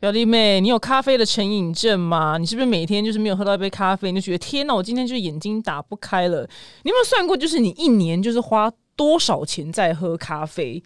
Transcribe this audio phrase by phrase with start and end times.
[0.00, 2.38] 表弟妹，你有咖啡的成瘾症吗？
[2.38, 6.42] 你是不是每天就是没有喝到一杯咖啡，你就觉得天哪，我今天就是眼睛打不开了？
[6.84, 10.80] 你有没有算过，就是你一年就是花多少钱在喝咖啡？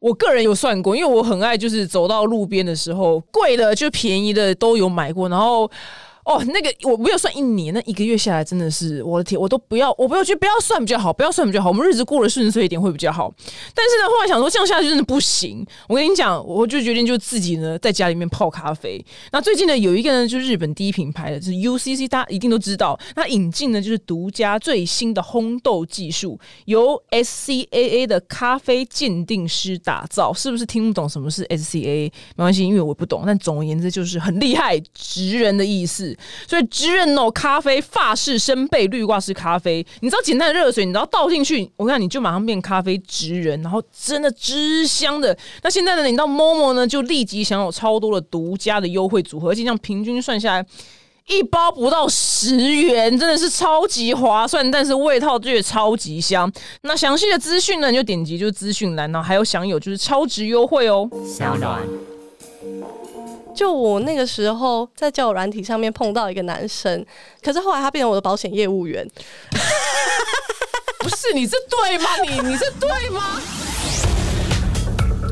[0.00, 5.70] 我个人有算过，因为我很爱就是走到路边的时候，贵的就便宜的都有买过，然后。
[6.24, 13.34] 哦，那个我没有算一年，那一个月下来真的是我的天，我都不要，我不要去不要算比较好，不要算比较好，我们日子过得顺遂一点会比较好。
[13.74, 19.04] 但是呢，后来想说这样下去真的不行，我跟你讲，我就决定就自己呢在家里面泡咖啡。
[19.32, 32.12] 那最近呢有一个呢，就是日本第一品牌的，就是 UCC，大家一定都知道，那引进呢就是独家最新的烘豆技术，由 SCAA 的咖啡鉴定师打造，是不是听不懂什么是 SCAA？
[32.36, 33.24] 没关系，因为我不懂。
[33.26, 36.11] 但总而言之就是很厉害，职人的意思。
[36.46, 45.36] 所以，知任哦，咖啡法式生焙绿挂式咖啡，你知道简单的热水，你知道倒进去，我看你就马上变咖啡直人，然后真的汁香的。
[45.62, 50.66] 那现在呢，你到 Momo 呢，就立即享有超多的独家的优惠组合，而且这样平均算下来，
[51.28, 54.68] 一包不到十元，真的是超级划算。
[54.70, 56.50] 但是味道却超级香。
[56.82, 61.08] 那详细的资讯呢，你就点击就是资讯栏呢，还有享有就是超值优惠哦。
[63.54, 67.04] 就我那个时候在交友软体上面碰到一个男生，
[67.42, 69.06] 可是后来他变成我的保险业务员。
[70.98, 72.10] 不是你这对吗？
[72.22, 73.40] 你你这对吗？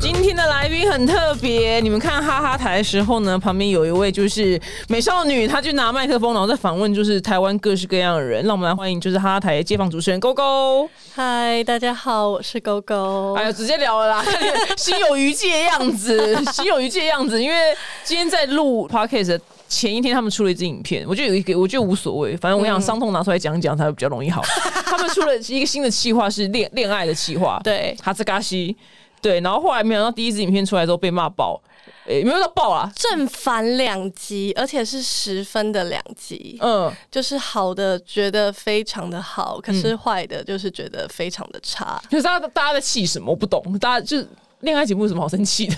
[0.01, 8.43] 今天的来宾很特别，你们看哈哈台的时候呢，旁边有一位就是美少女，她就拿麦克风，然后在访问就是台湾各式各样的人。
[8.45, 10.89] 让我们来欢迎就是哈哈台街坊主持人勾勾。
[11.15, 13.35] 嗨，大家好，我是勾勾。
[13.35, 14.25] 哎呀，直接聊了啦，
[14.79, 17.43] 心 有余悸的样子，心有余悸的样子。
[17.43, 17.57] 因为
[18.03, 24.41] 今天在录 podcast 前一天，他们出了一支影片，我觉得有一个，我觉得无所谓，反正我想伤痛拿出来讲讲，才会比较容易好。
[24.87, 28.75] 他们出了一个新的企划，是恋恋爱的企划，对，哈兹嘎西。
[29.21, 31.61] 对，然后后来没想到第一支影片出来之后被骂爆，
[32.07, 36.59] 诶，没有到爆啊，正反两极，而且是十分的两极。
[36.61, 42.01] 嗯，就是好的觉得非常的好，可是坏的就是觉得非常的差。
[42.09, 43.31] 就是大家大家在气什么？
[43.31, 43.63] 我不懂。
[43.79, 44.29] 大家就是
[44.61, 45.77] 恋爱节目有什么好生气的？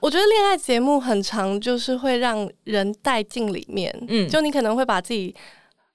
[0.00, 3.94] 我觉得恋爱节目很长，就是会让人带进里面。
[4.08, 5.34] 嗯，就你可能会把自己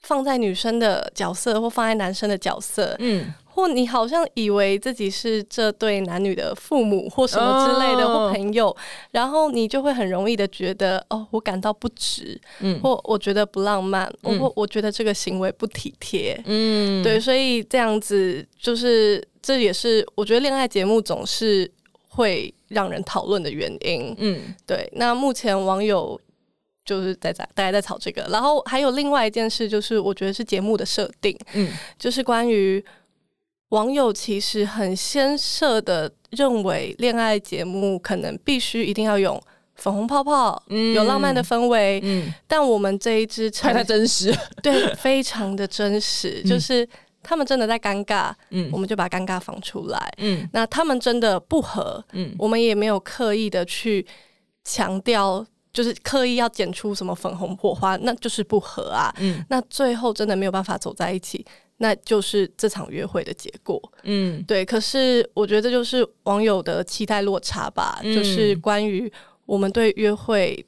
[0.02, 2.96] 放在女生的角色，或放在男生的角色。
[3.00, 3.34] 嗯。
[3.56, 8.76] 或你好像以为自己是这对男女的父母或什么之类的或朋友，
[9.12, 21.72] 然后你就会很容易的觉得哦，我感到不值，嗯，或我觉得不浪漫，我我觉得这个行为不体贴，嗯，对，所以这样子就是这也是我觉得恋爱节目总是
[22.10, 24.92] 会让人讨论的原因，嗯，对。
[24.98, 26.20] 那目前网友
[26.84, 32.84] 就是在在大家在吵这个，然后还有另外一件事就是我觉得是节目的设定，嗯，就是关于。
[33.70, 39.42] 网友其实很先设的认为，恋爱节目可能必须一定要有
[39.76, 40.62] 粉红泡泡，
[40.94, 42.00] 有浪漫的氛围。
[42.04, 46.44] 嗯，但我们这一支太太真实，对，非常的真实。
[46.44, 46.88] 就是
[47.24, 50.14] 他们真的在尴尬，嗯，我们就把尴尬放出来。
[50.20, 54.06] 嗯，那他们真的不合，嗯，我们也没有刻意的去
[54.64, 55.44] 强调，
[55.74, 59.14] 就是刻意要剪出什么粉红火花，那就是不合啊。
[59.18, 61.44] 嗯，那最后真的没有办法走在一起。
[61.78, 64.64] 那就是这场约会的结果，嗯，对。
[64.64, 69.12] 可是我觉得这就是网友的期待落差吧，就是关于
[69.46, 70.66] 我们对约会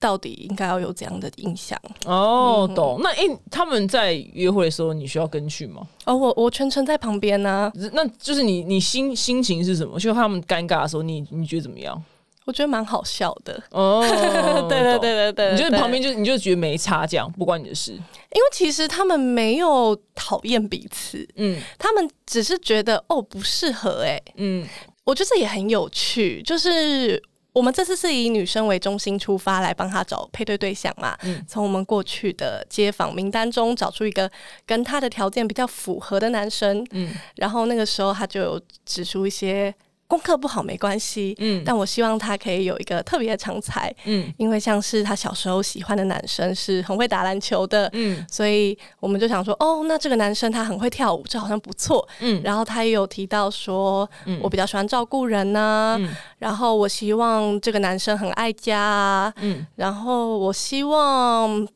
[0.00, 1.80] 到底应该要有怎样的印象。
[2.06, 2.98] 哦，懂。
[3.02, 5.86] 那诶，他们在约会的时候，你需要跟去吗？
[6.06, 7.70] 哦，我我全程在旁边呢。
[7.92, 9.96] 那就是你你心心情是什么？
[10.00, 12.02] 就他们尴尬的时候，你你觉得怎么样？
[12.44, 14.02] 我觉得蛮好笑的哦，
[14.68, 17.92] 对对对对对，你就旁边就你就觉得没差，这样不关你的事。
[17.92, 24.66] 因为其实他们没有讨厌彼此，嗯，他们只是觉得哦不适合，哎，嗯，
[25.04, 26.42] 我觉得这也很有趣。
[26.42, 27.22] 就是
[27.52, 34.28] 我们这次是以女生为中心出发来帮他找配对对象嘛，嗯，从我们过去的街访名单中找出一个
[34.66, 39.72] 跟他的条件比较符合的男生，嗯，然后那个时候他就有指出一些。
[40.12, 54.06] 功课不好没关系，嗯，但我希望他可以有一个特别的长才，嗯，因为像是他小时候喜欢的男生是很会打篮球的，嗯，所以我们就想说，哦，那这个男生他很会跳舞，这好像不错，嗯，然后他也有提到说，
[54.42, 55.98] 我比较喜欢照顾人呢，
[56.38, 61.66] 然后我希望这个男生很爱家，嗯，然后我希望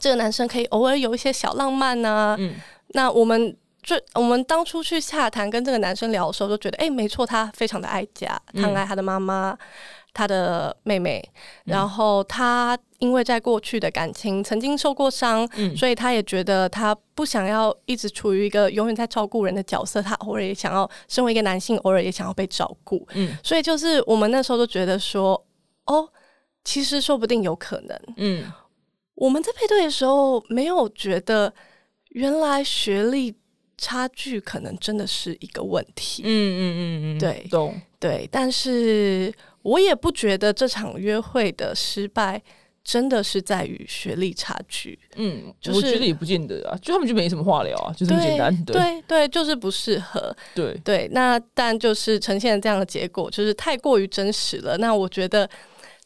[0.00, 2.56] 这个男生可以偶尔有一些小浪漫呢，嗯，
[2.88, 3.56] 那我们。
[3.88, 9.56] 就我们当初去洽谈跟这个男生聊的时候，就觉得，哎，没错，他非常的爱家，他爱他的妈妈，
[10.12, 11.26] 他的妹妹，
[11.64, 23.08] 然后他因为在过去的感情曾经受过伤，所以他也觉得他不想要一直处于一个永远在照顾人的角色，他偶尔也想要身为一个男性，偶尔也想要被照顾。
[23.14, 25.42] 嗯，所以就是我们那时候就觉得说，
[25.86, 26.06] 哦，
[26.62, 27.98] 其实说不定有可能。
[28.18, 28.52] 嗯，
[29.14, 31.50] 我们在配对的时候没有觉得
[32.10, 33.34] 原来学历
[33.78, 36.22] 差距可能真的是一个问题。
[36.26, 39.32] 嗯嗯嗯嗯，对，懂对，但是
[39.62, 42.42] 我也不觉得这场约会的失败。
[42.84, 55.46] 真的是在于学历差距，嗯，就是我觉得也不见得啊，就他们就没什么话聊啊，就这么简单，对对，就是不适合，对对，那但就是呈现这样的结果，就是太过于真实了，那我觉得。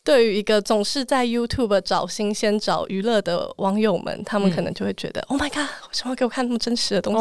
[0.05, 7.19] 对于一个总是在 YouTube 找新鲜、找娱乐的网友们，他们可能就会觉得：“Oh my god，为什么要给我看那么真实的东西？”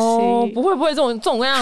[0.54, 1.62] 不会不会，这种这种各样，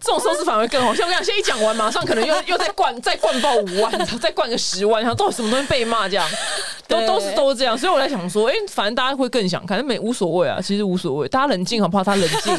[0.00, 0.94] 这种 收视反而更好。
[0.94, 6.26] 像我讲，先一讲完，马上可能又 又再灌再灌爆五万，再灌个十万，然后到底什么东西被骂这样，
[6.88, 7.76] 都都是都是这样。
[7.76, 12.02] 所以我在想说，哎，反正大家会更想看，没无所谓啊，其实无所谓，大家冷静好不好？
[12.02, 12.58] 他冷静，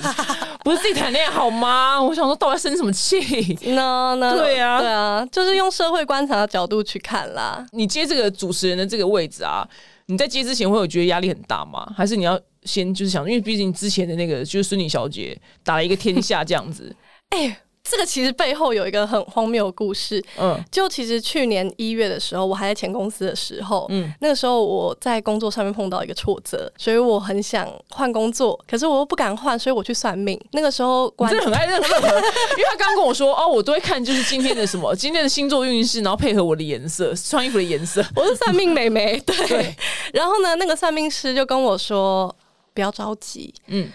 [0.65, 2.01] 不是自己谈恋爱好吗？
[2.01, 3.19] 我想说，到底生什么气
[3.67, 7.63] ？No No，对啊对啊，就是用社会观察的角度去看啦。
[7.71, 9.63] 你接这个主持人的这个位置啊，
[10.07, 11.87] 你在接之前会有觉得压力很大吗？
[11.95, 16.95] 还是你要先就是想，因为毕竟之前的那个就是孙女小姐打了一个天下这样子，
[17.29, 17.61] 哎。
[17.87, 20.23] 这个其实背后有一个很荒谬的故事。
[20.37, 30.39] 嗯，就其实去年一月的时候，我还在前公司的时候，嗯，那个时候我在工作上面碰到一个挫折，所以我很想换工作，可是我又不敢换，所以我去算命。
[30.51, 38.03] 那个时候，真的很爱任何，因为他刚跟我说，哦，我都会看就是今天的什么， 今天的星座运势，然后配合我的颜色，穿衣服的颜色。
[38.15, 39.75] 我是算命美眉， 对。
[40.11, 42.35] 然后呢，那个算命师就跟我说，
[42.73, 43.89] 不要着急，嗯。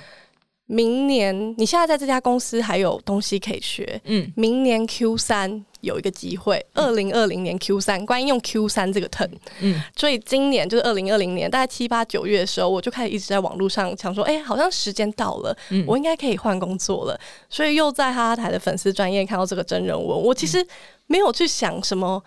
[0.73, 9.29] 明年你现在在这家公司还有东西可以学，嗯，明年 Q 三有一个机会，二零二零年 Q 三，关于用 Q 三这个 turn，
[9.61, 20.65] 嗯，所以今年就是二零二零年，大概七八九月的时候，我就开始一直在网络上想说，哎，好像时间到了，嗯，我应该可以换工作了，所以又在哈哈台的粉丝专业看到这个真人文，我其实
[21.09, 22.23] 没有去想什么。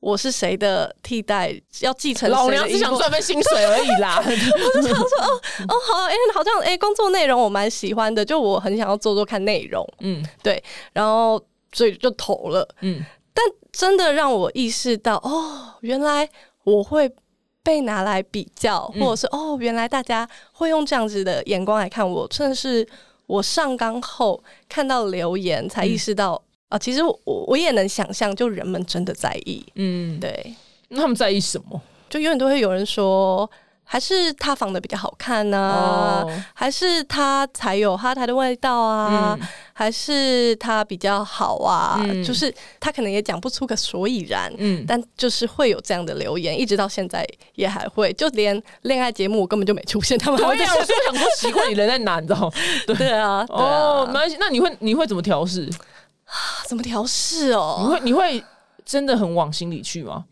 [0.00, 1.54] 我是谁的替代？
[1.80, 4.16] 要继承老娘只想赚份薪水而已啦！
[4.24, 10.62] 我就想说，哦哦，好，哎，好像哎，工作内容我蛮喜欢的，就我很想要做做看内容，嗯，对，
[10.94, 11.42] 然后
[11.72, 13.04] 所以就投了，嗯，
[13.34, 16.26] 但真的让我意识到，哦，原来
[16.64, 17.10] 我会
[17.62, 22.88] 被拿来比较，或者是哦，原来大家会用这样子的眼光来看我，真的是
[23.26, 26.42] 我上岗后看到留言才意识到。
[26.70, 30.54] 啊，其实我我也能想象，就人们真的在意，嗯，对，
[30.88, 31.80] 那他们在意什么？
[32.08, 33.48] 就永远都会有人说，
[33.84, 36.24] 还是他仿的比较好看呢，
[36.54, 39.36] 还是他才有哈台的味道啊，
[39.72, 42.00] 还是他比较好啊？
[42.24, 47.26] 就是他可能也讲不出个所以然，嗯，但就是会有这样的留言，一直到现在
[47.56, 52.20] 也还会，就连恋爱节目我根本就没出现，他们我也有想说奇怪，你人在哪？
[52.20, 52.52] 你知道？
[52.86, 55.68] 对啊，哦，没关系，那你会你会怎么调试？
[56.66, 57.80] 怎么调试哦？
[57.80, 58.44] 你会你会
[58.84, 60.24] 真的很往心里去吗？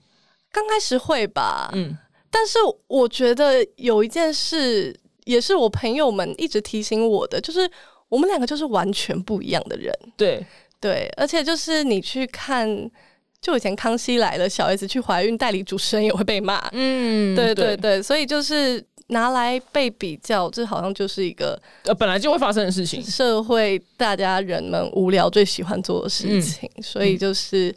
[0.53, 1.97] 刚开始会吧，嗯，
[2.31, 7.71] 但是我觉得有一件事也是我朋友们一直提醒我的，就是
[8.09, 10.45] 我们两个就是完全不一样的人，对
[10.81, 12.91] 对，而且就是你去看，
[13.41, 18.85] 就以前康熙来了，小 S 去怀孕，代理主持人也会被骂，嗯，对对对，所以就是。
[19.09, 23.03] 拿来被比较，这好像就是一个呃本来就会发生的事情。
[23.03, 27.75] 社会大家人们无聊最喜欢做的事情，所以就是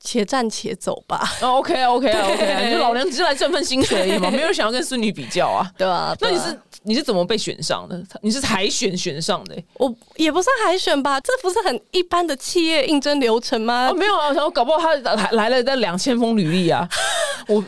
[0.00, 1.22] 且战且走吧。
[1.40, 6.14] 哦 OK OK OK，你说老娘只是来挣份薪水而已嘛，没有想要跟孙女比较啊， 对啊。
[6.20, 8.00] 那你是你是怎么被选上的？
[8.22, 9.56] 你是海选选上的？
[9.74, 13.92] 我也不算海选吧，这不是很一般的企业应征流程吗？
[13.96, 16.88] 没有啊，我搞不好他来来了那两千封履历啊，
[17.46, 17.62] 我。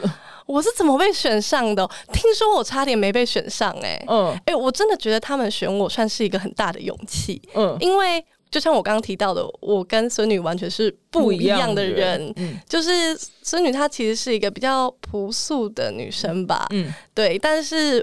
[0.48, 1.86] 我是怎么被选上的？
[2.10, 18.02] 听说我差点没被选上，哎，嗯，哎，我真的觉得他们选我算是一个很大的勇气，嗯，因为就像我刚刚提到的，我跟孙女完全是不一样的人，嗯，就是孙女她其实是一个比较朴素的女生吧，嗯，对，但是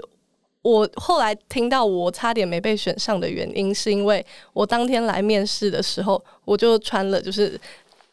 [0.62, 7.60] 我后来听到我差点没被选上的原因，是因为我当天来面试的时候，我就穿了就是。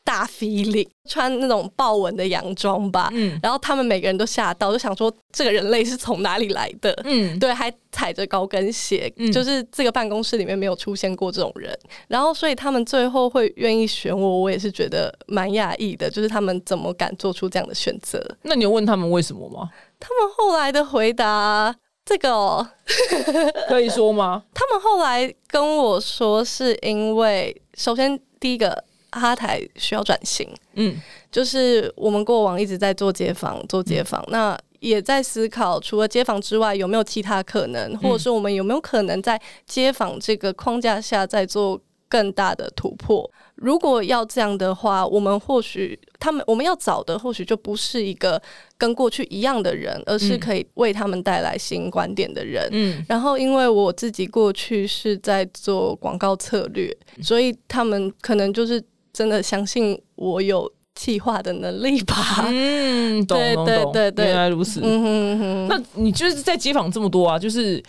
[0.04, 6.94] 大 feeling 穿那种豹纹的洋装吧，嗯，然后他们每个人都吓到，就想说这个人类是从哪里来的？
[7.06, 11.78] 嗯，对，还踩着高跟鞋，就是这个办公室里面没有出现过这种人。
[12.10, 18.22] 然后，所以他们最后会愿意选我，我也是觉得蛮讶异的，就是他们怎么敢做出这样的选择？
[18.44, 19.70] 那你有问他们为什么吗？
[20.00, 21.74] 他们后来的回答，
[22.06, 22.68] 这个
[23.70, 24.44] 可以说吗？
[24.54, 28.84] 他们后来跟我说，是因为首先第一个。
[29.20, 30.96] 哈台需要转型，嗯，
[31.32, 41.80] 就是我们过往一直在做街访，做街访，那也在思考，除了街访之外，有没有其他可能，或者是我们有没有可能在街访这个框架下再做
[42.10, 43.30] 更大的突破。
[43.56, 48.42] 如果要这样的话，我们或许他们我们要找的或许就不是一个
[48.78, 52.68] 跟过去一样的人，而是可以为他们带来新观点的人。
[52.72, 62.46] 嗯，然后因为我自己过去是在做广告策略，所以他们可能就是真的相信我有企划的能力吧。
[62.48, 64.82] 嗯，懂懂懂，原来如此。
[64.84, 67.82] 嗯哼哼，那你就是在街访这么多啊，就是，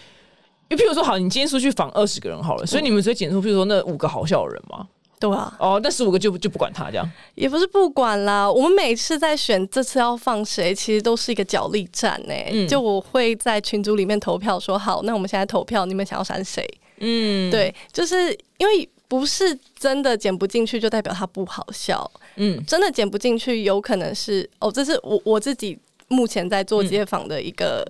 [0.68, 4.86] 就譬如说，好，你今天出去访二十个人好了，所以你们只会检出，譬如说那五个好笑的人吗？
[5.20, 8.50] 对啊，哦，那十五个就就不管他这样，也不是不管啦。
[8.50, 12.66] 我们每次在选这次要放谁，其实都是一个角力战呢。
[12.66, 16.68] 就我会在群组里面投票，说好，那我们现在投票，你们想要删谁？
[16.98, 22.10] 嗯，对，就是因为不是真的剪不进去，就代表它不好笑。
[22.36, 27.86] 嗯，真的剪不进去，有可能是哦，这是我我自己目前在做街访的一个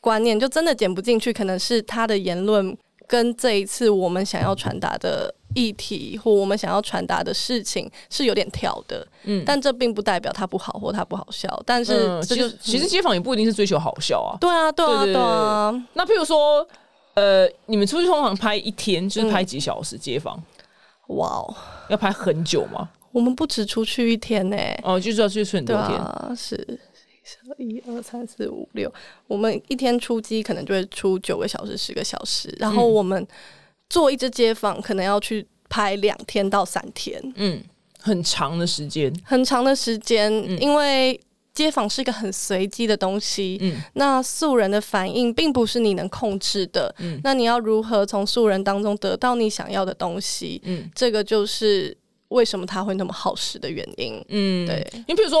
[0.00, 2.76] 观念，就真的剪不进去，可能是他的言论。
[3.06, 11.48] 跟这一次我们想要传达的议题或我们想要传达的事情是有点跳的，嗯，但这并不代表它不好或它不好笑。
[11.64, 14.36] 但是，其实其实街访也不一定是追求好笑啊。
[14.38, 15.86] 对啊，对啊，对啊。
[15.94, 16.68] 那譬如说，
[17.14, 20.38] 呃，你们出去通常拍一天就是拍几小时街访？
[21.08, 21.54] 哇哦，
[21.90, 22.88] 要拍很久吗？
[23.12, 26.80] 我们不止出去一天呢，哦，就是要去很多天，啊是。
[27.58, 28.90] 一二三四五六，
[29.26, 33.26] 我们一天出机可能就会出九个小时、十个小时，然后我们
[33.90, 37.62] 做一只街访，可能要去拍两天到三天，嗯，
[38.00, 41.20] 很长的时间，很长的时间，因为
[41.58, 50.60] 街访是一个很随机的东西，嗯，那素人的反应并不是你能控制的，嗯，那你要如何从素人当中得到你想要的东西？
[50.64, 51.96] 嗯，这个就是
[52.28, 55.38] 为什么他会那么耗时的原因，嗯，对，你比如说。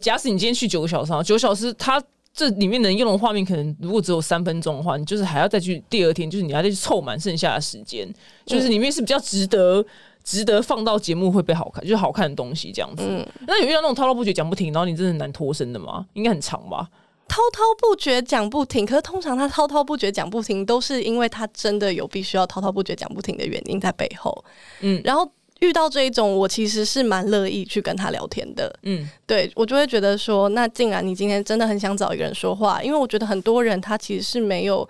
[0.00, 2.02] 假使你今天去九个小时，九小时，他
[2.34, 8.06] 这里面能用的画面可能如果只有三分钟的话，你就是还要再去第二天，就是你还得去凑满剩下的时间，
[8.44, 9.82] 就是里面是比较值得
[10.24, 13.04] 值得放到节目会被好看，就是好看的东西这样子。
[13.46, 16.04] 那有遇到那种滔滔不绝讲不停，然后你真的很难脱身的吗？
[16.14, 16.88] 应该很长吧？
[17.28, 24.44] 滔滔不绝讲不停，可是通常他滔滔不绝讲不停，都是因为他真的有必须要滔滔不绝讲不停的原因在背后。
[24.80, 25.30] 嗯，然后。
[25.60, 28.76] 遇到这一种，我其实是蛮乐意去跟他聊天的。
[28.82, 34.86] 嗯，对我就会觉得说，那既然你今天真的很想找一个人说话，因为我觉得很多人他其实是没有，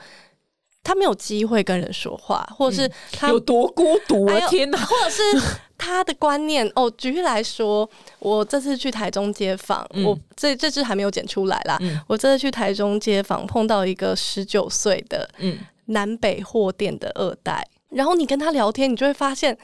[0.85, 4.47] 他没有机会跟人说话，或者是他有多孤独啊！
[4.49, 5.23] 天哪，或者是
[5.76, 6.88] 他的观念哦。
[6.97, 7.88] 举例来说，
[8.21, 11.79] 我这次去台中街访，我这这支还没有剪出来啦。
[12.07, 19.57] 我这次去台中街访，碰到一个十九岁的嗯南北货店的二代，然后你跟他聊天，你就会发现。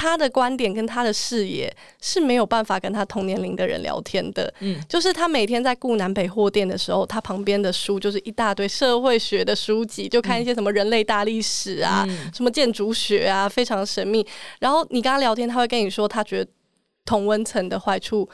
[0.00, 4.54] 他的观点跟他的视野是没有办法跟他同年龄的人聊天的。
[4.60, 14.24] 嗯，就是他每天在顾南北货店的时候，他旁边的书就是一大堆社会学的书籍，就看一些什么人类大历史啊，什么建筑学啊，非常神秘。
[14.60, 16.50] 然后你跟他聊天，他会跟你说他觉得
[17.04, 18.28] 同温层的坏处。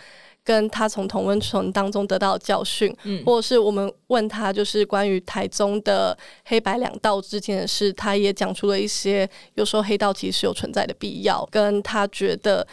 [0.45, 12.67] 跟他从同温层当中得到教训，或者是我们问他，就是关于台中的黑白两道之间的事，他也讲出了一些，有时候黑道其实有存在的必要，跟他觉得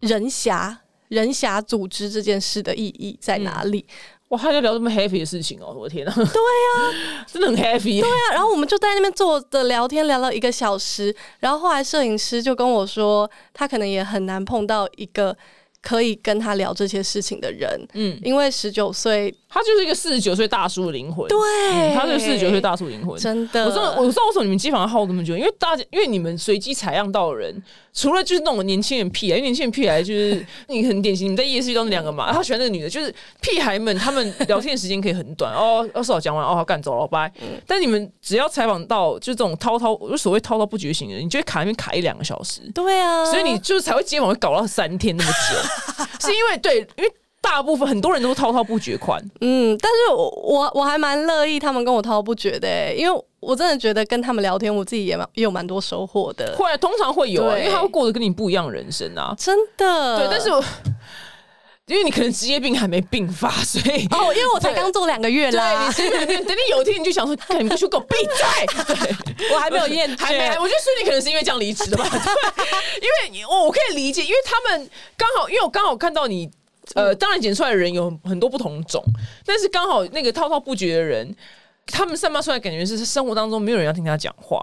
[0.00, 0.78] 人侠
[1.08, 3.86] 人侠组织这件事的意义在哪里？
[4.28, 5.74] 哇，他在聊这么 happy 的事情哦！
[5.74, 8.00] 我的天呐， 对呀， 真的很 happy。
[8.00, 15.34] 对啊，然后我们就在那边坐着聊天，聊了一个小时，然后后来摄影师就跟我说，他可能也很难碰到一个。
[15.84, 23.66] 可以跟他聊这些事情的人，嗯，因为十九岁，他就是一个四十九岁大叔的灵魂，对，他是四十九岁大叔灵魂，真的。
[23.66, 27.62] 我知道，我知道为什么你们机房要耗这么久，因为大家，因为你们随机采样到的人。
[27.96, 37.32] 除了就是那种年轻人屁孩，因为年轻人屁孩就是你很典型，你在夜市遇到那两个嘛， 他喜欢那个女的，就是屁孩们，他们聊天时间可以很短哦，二十号讲完哦，好赶走了，拜。
[37.68, 42.62] 但你们只要采访到就这种滔滔，就所谓滔滔不绝型的人，你就会卡那边卡一两个小时。
[42.74, 45.56] 对啊，所以你就是才会接访会搞到三天那么久，
[46.20, 47.12] 是因为对，因为。
[47.44, 56.56] 大部分很多人都滔滔不绝款，嗯，但是我我我还蛮乐意他们跟我滔滔不绝的，因为我真的觉得跟他们聊天，我自己也蛮也有蛮多收获的。
[56.56, 60.20] 会，通常会有，啊，因为他会过得跟你不一样人生啊，真的。
[60.20, 60.48] 对，但是
[61.86, 72.04] 因为你可能职业病还没病发， 所以哦，因为我才刚做两个月啦，对，等你有一天你就想说，你不去给我闭嘴， 我还没有验，还没，我觉得是你可能是因为这样离职的吧，
[73.02, 76.50] 因为我我可以理解，因为他们刚好，因为我刚好看到你。
[76.94, 79.02] 呃，当然剪出来的人有很多不同种，
[79.46, 81.34] 但是刚好那个滔滔不绝的人，
[81.86, 84.62] 他们散发出来感觉是生活当中没有人要听他讲话。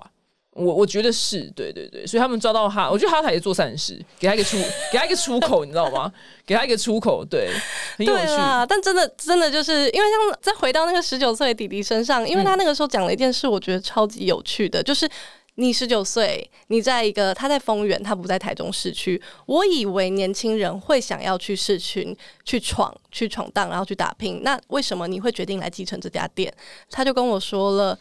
[0.53, 4.57] 我我觉得是对对对，所以他们抓到他，我觉得哈台也做善事，给他一个出，
[4.91, 6.11] 给他一个出口，你知道吗？
[6.45, 7.49] 给他一个出口，对，
[7.97, 8.65] 很有趣。
[8.67, 15.09] 但真的真的就是因为像再回到那个十九岁的弟弟身上，因为他那个时候讲了一件事，我觉得超级有趣的，就是
[15.55, 19.21] 你十九岁，你在一个他在丰原，他不在台中市区。
[19.45, 24.41] 我以为年轻人会想要去市区去闯、去闯荡，然后去打拼。
[24.43, 26.53] 那为什么你会决定来继承这家店？
[26.89, 27.97] 他就跟我说了，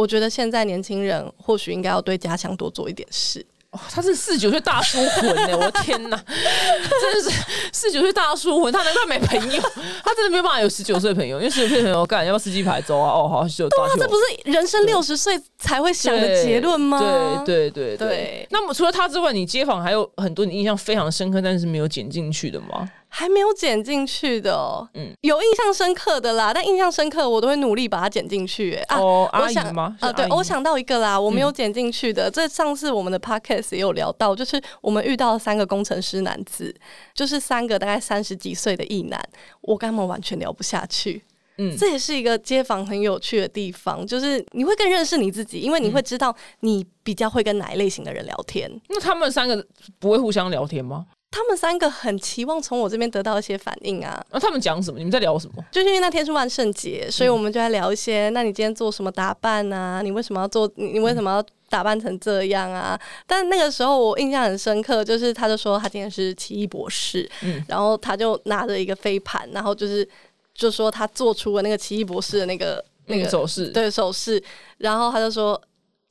[0.00, 3.44] 我觉得现在年轻人或许应该要对家乡多做一点事。
[3.88, 5.56] 他是四九岁大叔魂呢！
[5.56, 7.36] 我的天哪， 真的是
[7.70, 9.62] 四九岁大叔魂，他难怪没朋友，
[10.02, 13.12] 他真的没有办法有十九岁朋友，因为十九岁朋友干要不要司机牌走啊？
[13.12, 17.44] 哦，好，就对啊，这不是人生六十岁才会想的结论吗？
[17.46, 18.48] 对对对对。
[18.50, 22.90] 那么除了他之外，你街坊还有很多你印象非常深刻，但是没有剪进去的吗？
[23.12, 28.76] 还没有剪进去的，哦嗯，有印象深刻的啦，但印象深刻我都会努力把它剪进去。
[28.86, 28.98] 啊，
[29.32, 29.96] 阿姨吗？
[30.00, 32.30] 啊，对，我想到一个啦，我没有剪进去的。
[32.30, 36.74] 这上次我们的 podcast 也有聊到，就是我们遇到三个工程师男子，
[37.12, 39.20] 就是三个大概三十几岁的异男，
[39.62, 41.24] 我跟他们完全聊不下去。
[41.58, 48.70] 嗯，这也是一个街坊很有趣的地方，就是你会更认识你自己，因为你会知道你比较会跟哪一类型的人聊天。
[48.88, 49.66] 那他们三个
[49.98, 51.06] 不会互相聊天吗？
[51.30, 54.24] 他们三个很期望从我这边得到一些反应啊。
[54.30, 54.98] 那他们讲什么？
[54.98, 55.64] 你们在聊什么？
[55.70, 58.28] 就是因为那天是万圣节，所以我们就在聊一些。
[58.30, 60.02] 那你今天做什么打扮啊？
[60.02, 60.70] 你为什么要做？
[60.74, 63.00] 你为什么要打扮成这样啊？
[63.28, 70.06] 但那个时候我印象很深刻，就是他就说他今天是奇异博士，嗯，然后他就拿着一个飞盘，然后就是
[70.52, 74.42] 就说他做出了那个奇异博士的那个那个手势，对手势，
[74.78, 75.60] 然后他就说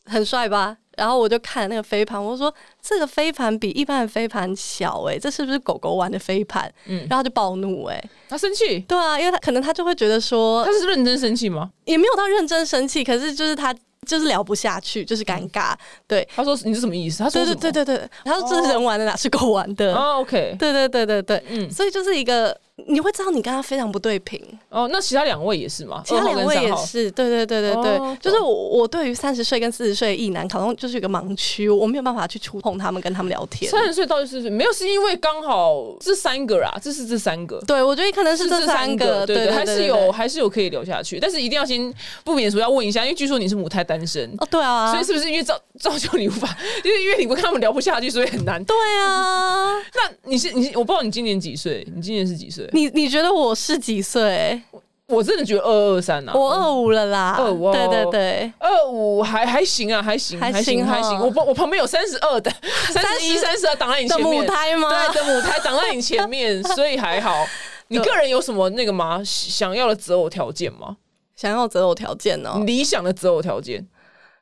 [0.06, 0.78] 很帅吧。
[1.00, 6.72] 然后我就看那个飞盘，我说这个飞盘比一般的飞盘小哎，这是不是狗狗玩的飞盘？
[6.86, 11.72] 嗯，然后就暴怒哎，他生气，对啊，因为他可能他就会觉得说他是认真生气吗？
[11.86, 13.74] 也没有到认真生气，可是就是他
[14.08, 15.74] 就是聊不下去，就是尴尬。
[16.08, 17.24] 对，他说你是什么意思？
[17.24, 19.94] 他说对对对对对，他说这是人玩的，哪是狗玩的？
[19.96, 22.58] 哦，OK，对对对对对，嗯，所以就是一个。
[22.88, 24.88] 你会知道你跟他非常不对平哦。
[24.90, 26.02] 那其他两位也是吗？
[26.06, 33.70] 其他两位也是，对对对对对，就是我我对于三十岁跟四十岁的异男，可能就是一个盲区，我没有办法去触碰他们，跟他们聊天。
[33.70, 34.72] 三十岁到底是没有？
[34.72, 37.60] 是因为刚好这三个啊，这是这三个。
[37.68, 46.48] 对，我觉得可能是这三个，对对，还是有还是有可以聊下去，但是一定要先不免说要问一下，因为据说你是母胎单身哦，对啊，所以是不是因为造 造就你无法，
[46.84, 48.64] 因为因为你不跟他们聊不下去，所以很难。
[48.64, 51.86] 对啊， 那你是你我不知道你今年几岁？
[51.96, 52.70] 你今年是几岁？
[52.72, 53.56] 你你觉得我？
[53.56, 54.62] 是几岁？
[55.08, 57.36] 我真的觉得二二三呐，我二五了啦。
[57.40, 61.20] 二五，对对对，二五还还行啊，还行，还行，还行。
[61.20, 62.52] 我我旁边有三十二的，
[62.94, 64.88] 三十一、三十二挡在你前面，母胎吗？
[65.12, 67.44] 对，的母胎挡在你前面，所以还好。
[67.90, 69.20] 你个人有什么那个吗？
[69.26, 70.96] 想要的择偶条件吗？
[71.40, 72.62] 想要择偶条件呢？
[72.66, 73.88] 理想的择偶条件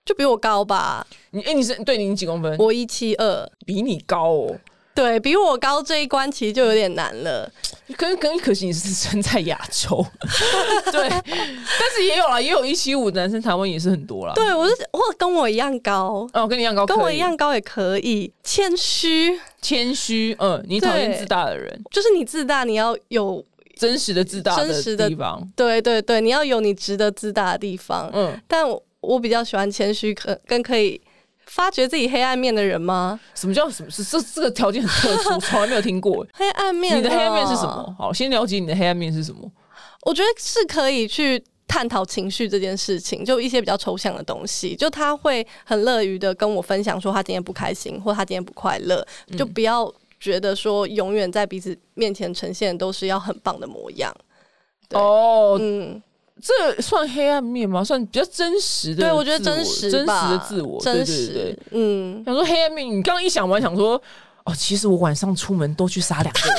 [0.03, 1.05] 就比我高吧？
[1.29, 2.57] 你哎，你是对你几公分？
[2.57, 4.55] 我一七二，比你高哦。
[4.95, 7.47] 对比我高这一关其实就有点难了，
[7.95, 10.03] 可可可惜你是生在亚洲，
[10.91, 14.33] 对，但是也有啦，也有一七五男生，台湾也是很多啦。
[14.33, 18.33] 对我是或跟我一样高哦，跟你一样高，跟我一样高也可以。
[18.43, 23.45] 谦虚，谦虚，嗯，你讨厌自大的人，就是你自大，你要有
[23.77, 30.99] 真实的自大的地方，对对对，你要有你值得自大的地方，嗯，但我我比较喜欢谦虚，可跟可以。
[31.49, 33.17] 发掘自己黑暗面的人吗？
[33.33, 33.89] 什么叫什么？
[33.89, 36.27] 是这这个条件很特殊， 从来没有听过。
[36.33, 37.95] 黑暗面，你的黑暗面是什么？
[37.97, 39.49] 好，先了解你的黑暗面是什么。
[40.01, 44.75] 我觉得是可以去探讨情绪这件事情，就一些比较抽象的东西。
[44.75, 49.07] 就他会很乐于的跟我分享，说他今天不开心，或他今天不快乐。
[49.37, 54.15] 就不要觉得说永远在彼此面前呈现都是要很棒的模样。
[54.91, 56.01] 哦，嗯。
[56.39, 57.83] 这算黑暗面吗？
[57.83, 61.57] 算比较真实的，对我觉得真实真实的自我，真实。
[61.71, 63.99] 嗯，想说黑暗面，你刚刚一想完，想说。
[64.43, 66.57] 哦，其实我晚上出门都去杀两个人。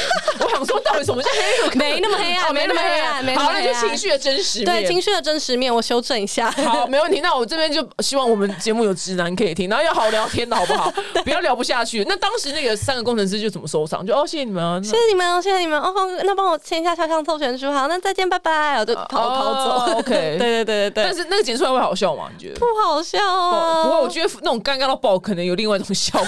[0.61, 1.79] 我想说，到底什么叫黑暗？
[1.79, 3.37] 没那么黑暗，没那么黑暗。
[3.37, 4.66] 好，那就情绪的真实面。
[4.66, 6.51] 对，情绪的真实面，我修正一下。
[6.51, 7.21] 好，没问题。
[7.21, 10.92] 那我这边就希望我们节目有直男可以听，然后要好聊天的好不好？
[11.25, 12.05] 不要聊不下去。
[12.09, 14.07] 那当时那个三个工程师就怎么收场？
[14.07, 15.81] 就哦，谢谢你们，谢谢你们，谢谢你们。
[15.81, 15.92] 哦，
[16.25, 17.73] 那帮我签一下肖像授权书。
[17.73, 18.77] 好，那再见，拜拜。
[18.79, 19.55] 我就跑跑
[19.87, 19.99] 走。
[19.99, 21.05] OK， 对对对对对。
[21.05, 22.29] 但是那个剪出来会好笑吗？
[22.37, 22.61] 你觉得？
[22.61, 23.83] 不好笑啊。
[23.85, 26.27] 不过我觉得那种尴尬到爆，可能有另外一种效果。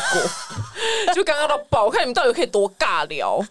[1.14, 2.30] 就尴尬到爆，我看你们到底。
[2.30, 3.44] 可以多尬聊，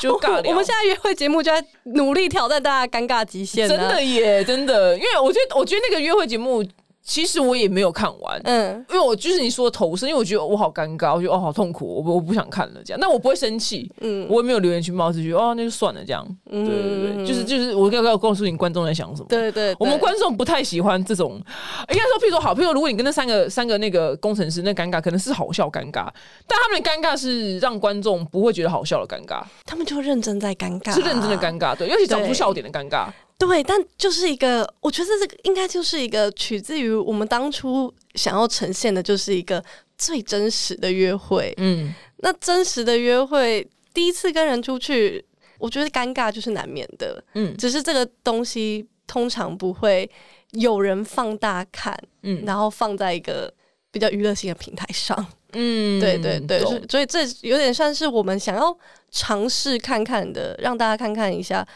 [0.00, 0.50] 就尬聊。
[0.50, 4.96] 我们现在约会节目就在努力挑战大家尴尬极限，真的耶，真的。
[4.96, 6.64] 因为我觉得，我觉得那个约会节目。
[7.04, 26.08] 其实我也没有看完，嗯，因为我就是你说的投射，因为我觉得我好尴尬，我觉得哦好痛苦，我我不想看了这样，那我不会生气，嗯，我也没有留言去冒字，觉得哦那就算了这样，对对对，就是就是我要要告诉你观众在想什么，对对，我们观众不太喜欢这种，应该说，譬如说好，譬如说如果你跟那三个三个那个工程师那尴尬，可能是好笑尴尬，
[26.46, 33.08] 但他们的尴尬是让观众不会觉得好笑的尴尬，他们就认真在尴尬，是认真的尴尬，对，尤其找出笑点的尴尬。
[33.36, 39.62] 对，但就是一个，我觉得这个应该就是一个取自于我们当初想要呈现的，就是一个
[39.98, 41.52] 最真实的约会。
[41.58, 45.22] 嗯，那真实的约会，第一次跟人出去，
[45.58, 47.22] 我觉得尴尬就是难免的。
[47.34, 50.08] 嗯，只是这个东西通常不会
[50.52, 53.52] 有人放大看，嗯，然后放在一个
[53.90, 55.26] 比较娱乐性的平台上。
[55.52, 58.74] 嗯，对对对，所以这有点算是我们想要
[59.10, 61.66] 尝试看看的，让大家看看一下。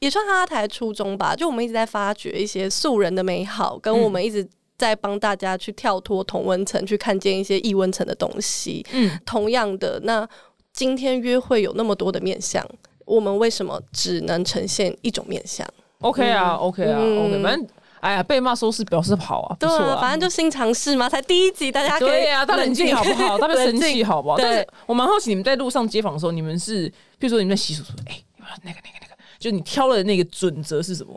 [0.00, 4.46] 也算哈哈台初衷吧，就我们一直在发掘一些素人的美好，跟我们一直
[4.78, 8.84] 在帮大家去跳脱同温层，去看见一些异温层的东西。
[8.92, 10.26] 嗯，同样的，那
[10.72, 12.66] 今天约会有那么多的面相，
[13.04, 15.68] 我们为什么只能呈现一种面相
[16.00, 17.68] ？OK 啊，OK 啊，OK，反正
[18.00, 23.36] 哎呀，被骂说是表示好啊，对啊，反正就新尝试嘛，才第一集，大家对呀，他冷静好不好？
[23.38, 24.38] 他们 生气好不好？
[24.38, 28.18] 但是我蛮好奇，你们在路上接访的时候，你们是，比如说你们在洗手说，哎，
[28.62, 29.09] 那个那个那个。
[29.40, 31.12] 就你挑的那个准则是什么？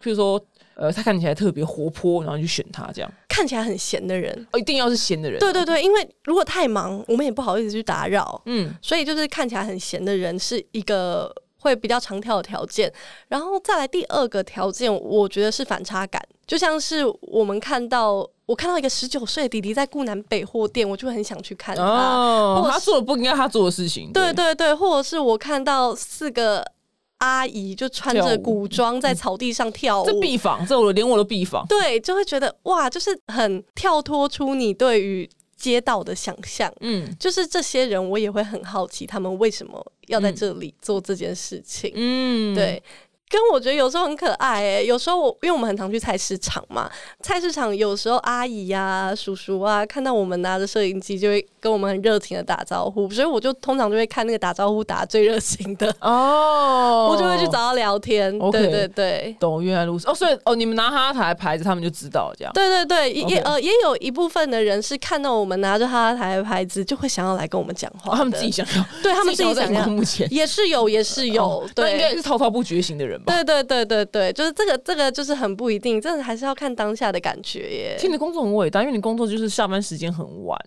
[0.00, 0.40] 譬如说，
[0.74, 3.12] 呃，他看起来特别活泼，然后就选他这样。
[3.28, 5.40] 看起来很闲的人，哦，一定要是闲的人。
[5.40, 8.40] 对对对，因为如果太忙，我们也不好意思去打扰。
[8.46, 12.92] 嗯，所以就是看起来很闲的人是一个会比较常跳的条件。
[13.28, 21.82] 然后再来第二个条件，我觉得是反差感，就像是我们看到我看到一个十九岁的弟弟在顾南北货店，我就很想去看他。
[21.82, 24.12] 哦，他做了不应该他做的事情。
[24.12, 26.62] 对对对，或者是我看到四个。
[27.18, 31.66] 阿姨就穿着古装在草地上跳舞，这必访，这我连我都必访。
[31.66, 36.72] 对，就会觉得哇，就是很跳脱出你对于街道的想象。
[36.80, 41.90] 嗯，就是这些人，我也会很好奇，他们为什么要在这里做这件事情。
[41.94, 42.82] 嗯，对。
[43.28, 46.88] 跟我觉得有时候很可爱诶，有时候我因为我们很常去菜市场嘛，
[47.22, 58.36] 菜市场有时候阿姨呀、叔叔啊，看到我们拿着摄影机，就会跟我们很热情的打招呼，所以我就通常就会看那个打招呼打最热情的哦，我就会去找他聊天。
[58.50, 62.52] 对对对，懂原来如此哦，所以哦，你们拿哈哈台牌子，他们就知道这样。
[62.54, 68.16] 对对对，也呃也有一部分的人是看到我们拿着哈哈台的牌子，就会想要来跟我们讲话。
[68.16, 69.84] 他们自己想要，对他们自己想要。
[69.86, 73.15] 目前也是有，也是有，对，应该也是滔滔不绝型的人。
[73.24, 77.96] 对对对对对，就是这个这个就是很不一定，真的还是要看当下的感觉耶。
[77.98, 80.58] 听你工作很伟大，因为你工作就是下班时间很晚。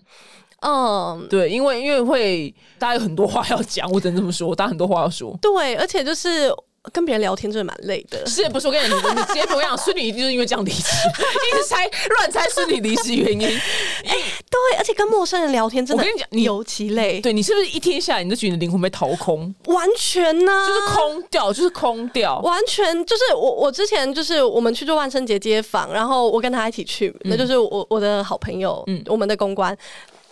[0.62, 5.38] 嗯，对，因为因为会大家有很多话要讲，我只能这么说，大家很多话要说。
[5.41, 6.51] 对，而且就是。
[6.93, 8.25] 跟别人聊天真的蛮累的。
[8.25, 8.67] 是不是？
[8.67, 10.81] 我跟你讲，你直接跟我讲，孙女一定就是因为这样离职，
[11.51, 13.47] 一直猜乱猜孙女离职原因。
[13.47, 14.15] 哎，
[14.49, 17.19] 对，而且跟陌生人聊天真的，我跟你讲，尤其累。
[17.21, 19.53] 对你是不是一天下来，你都觉得你的灵魂被掏空？
[19.65, 22.39] 完全呢，就是空掉，就是空掉。
[22.39, 29.77] 完全就是我，我之前就是我们去做万圣节街访，然后我跟他一起去，那就是我我的好朋友，嗯，我们的公关，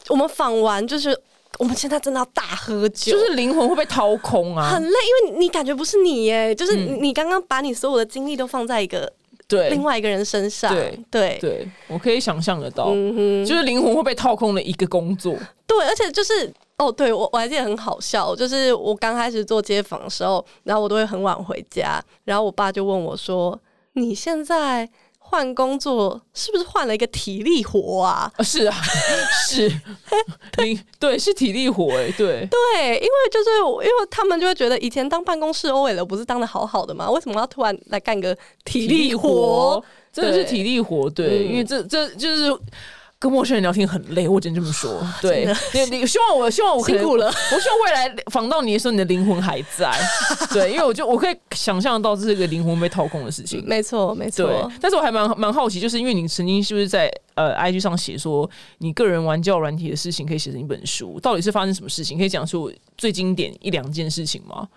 [0.09, 1.17] 我们访完就是。
[1.57, 9.11] 我们现在真的要大喝酒，就是灵魂会被掏空啊，很累，因为你感觉不是你耶，就是你刚刚把你所有的精力都放在一个
[9.47, 9.69] 对。
[9.69, 11.37] 另外一个人身上，对对。
[11.41, 15.35] 对，我可以想象得到，就是灵魂会被掏空的一个工作。
[15.65, 23.59] 对，而且就是哦，对我我还记得很好笑，就是我刚开始做街访的时候，然后我都会很晚回家，然后我爸就问我说
[23.93, 24.87] ：“你现在？”
[25.29, 28.31] 换工作是不是换了一个体力活啊？
[28.39, 28.75] 是啊，
[29.47, 29.69] 是，
[30.63, 37.11] 你对是体力活哎，对对，因为就是因为他们就会觉得以前当办公室 OL 不是当的好好的吗？
[37.11, 39.83] 为什么要突然来干个体力活？
[40.13, 42.57] 真的是体力活，对，因为这这就是。
[43.19, 45.01] 跟陌生人聊天很累，我只能这么说。
[45.21, 49.91] 对，你你希望我希望我辛苦了，我希望未来访到你的时候，你的灵魂还在。
[50.51, 53.63] 对，因为我就我可以想象到这是一个灵魂被掏空的事情。
[53.65, 54.45] 没错，没错。
[54.45, 61.19] 对，但是我还蛮蛮好奇，就是因为你曾经是不是在呃 IG 上写说你个人玩教软体的事情可以写成一本书？
[61.19, 62.19] 到底是发生什么事情？
[62.19, 64.67] 可以讲述最经典一两件事情吗？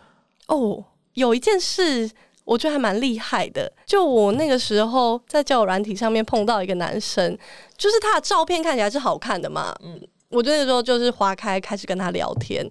[0.46, 2.10] 哦，有一件事。
[2.44, 3.70] 我觉得还蛮厉害的。
[3.86, 7.36] 就我那个时候在交友软体上面碰到一个男生，
[7.76, 9.74] 就是他的照片看起来是好看的嘛。
[9.84, 10.00] 嗯，
[10.30, 12.68] 我那个时候就是划开开始跟他聊天，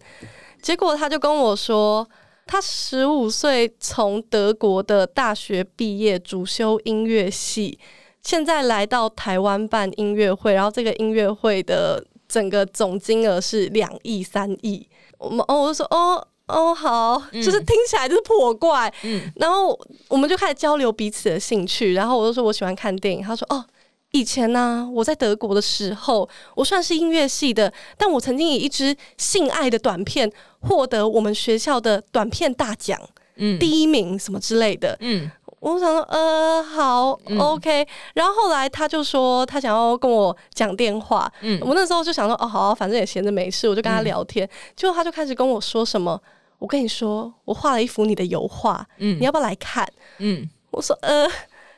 [0.61, 2.07] 结果他就跟我说，
[2.45, 7.79] 他十五岁从德国的大学毕业，主修音乐系，
[8.21, 14.87] 现在来到台湾办音乐会，然后这个音乐会的整个总金额是两亿三亿。
[15.17, 16.27] 我们哦，我就说哦。
[16.49, 23.63] 哦，好，就是听起来就是破怪，嗯，然后我们就开始交流彼此的兴趣，然后我就说我喜欢看电影，他说哦，
[24.11, 30.31] 以前呢我在德国的时候，我算是音乐系的，但我曾经以一支性爱的短片
[30.61, 32.99] 获得我们学校的短片大奖，
[33.35, 46.19] 嗯，第一名什么之类的，嗯，我想说呃好，OK，然后后来他就说他想要跟我讲电话，嗯，我那时候就想说哦好，反正也闲着没事，我就跟他聊天，结果他就开始跟我说什么。
[46.59, 49.91] 我跟你说，我画了一幅你的油画，嗯，你要不要来看？
[50.19, 51.27] 嗯，我说呃。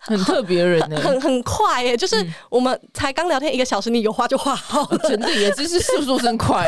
[0.04, 6.67] 很特别人呢，很很快耶，就是我们才刚聊天一个小时，你油画就画好了，真的也真是速度真快。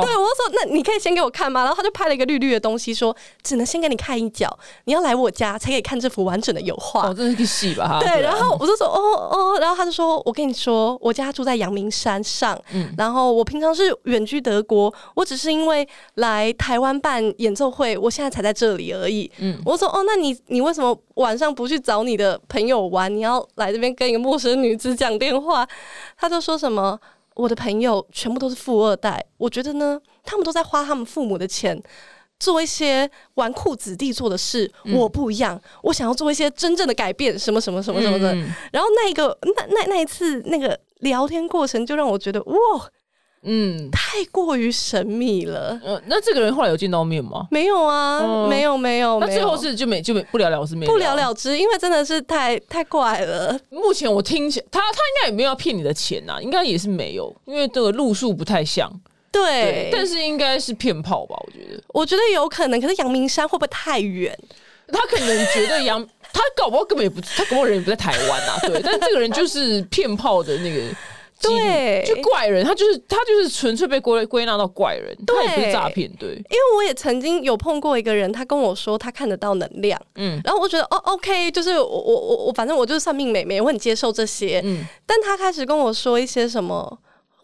[0.00, 1.62] 对，我就说那你可以先给我看吗？
[1.62, 7.08] 然后他就拍了一个绿绿的东西，说只能先给你看一角，你要来我家才可以看这幅完整的油画。
[7.08, 8.00] 哦，这是个戏吧？
[8.00, 8.98] 对，然后我就说哦
[9.30, 19.30] 哦，然后他就说我跟你说，我家住在阳明山上，嗯，然后我平常是远居德国，我只是因为来台湾办演奏会，我现在才在这里而已。
[19.38, 22.32] 嗯，我说哦，那你你为什么晚上不去找你的？
[22.48, 25.66] 朋友玩，你要来这边跟一个陌生女子讲电话，
[26.18, 26.98] 他就说什么
[27.34, 31.80] 我的朋友全部都是富二代，我觉得呢，他们都在花他们父母的钱
[32.38, 38.34] 做一些纨绔子弟做的事，我不一样，我想要做一些真正的改变，什么什么什么什么的。
[38.72, 42.56] 然后那一个那那那一次那个聊天过程，就让我觉得哇。
[43.44, 45.76] 嗯，太过于神秘了。
[45.84, 47.48] 呃，那这个人后来有见到面吗？
[47.50, 49.18] 没有啊，没有，没有。
[49.18, 53.58] 那最后是就没就没不了了之，没不了了之，因为真的是太太怪了。
[53.70, 58.88] 目前我听起他他应该也没有要骗你的钱呐，应该也是没有，因为这个路数不太像。
[59.32, 61.34] 对，但是应该是骗炮吧？
[61.44, 62.80] 我觉得，我觉得有可能。
[62.80, 64.38] 可是阳明山会不会太远？
[64.92, 68.58] 他可能觉得阳， 他搞不好根本也不，他搞不好人也不在台湾啊。
[68.60, 70.82] 对，但这个人就是骗炮的那个。
[71.42, 76.10] 对，就怪人，他就是他就是纯粹被归归纳到怪人，他也不是诈骗。
[76.18, 86.98] 对，因为我也曾经有碰过一个人，他跟我说他看得到能量，嗯，然后我觉得哦，OK，就是我我我我反正我就是算命美眉，我很接受这些，嗯，但他开始跟我说一些什么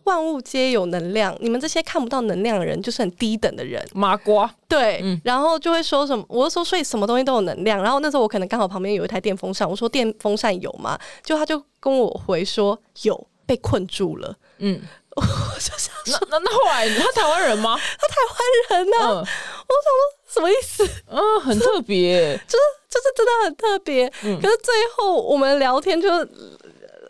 [0.04, 10.98] 万物皆有能量，你们这些看不到能量的人就是很低等的人，麻瓜，对，然后就会说什么，我就说所以什么东西都有能量，然后那时候我可能刚好旁边有一台电风扇，我说电风扇有吗？
[11.24, 13.26] 就他就跟我回说有。
[13.48, 14.78] 被困住了，嗯，
[15.16, 15.22] 我
[15.58, 17.74] 就想说，那那后来他台湾人吗？
[17.98, 18.96] 他台湾人呢？
[19.08, 20.86] 我想说什么意思？
[21.10, 24.06] 嗯，很特别， 就是就是真的很特别。
[24.10, 26.08] 可是最后我们聊天就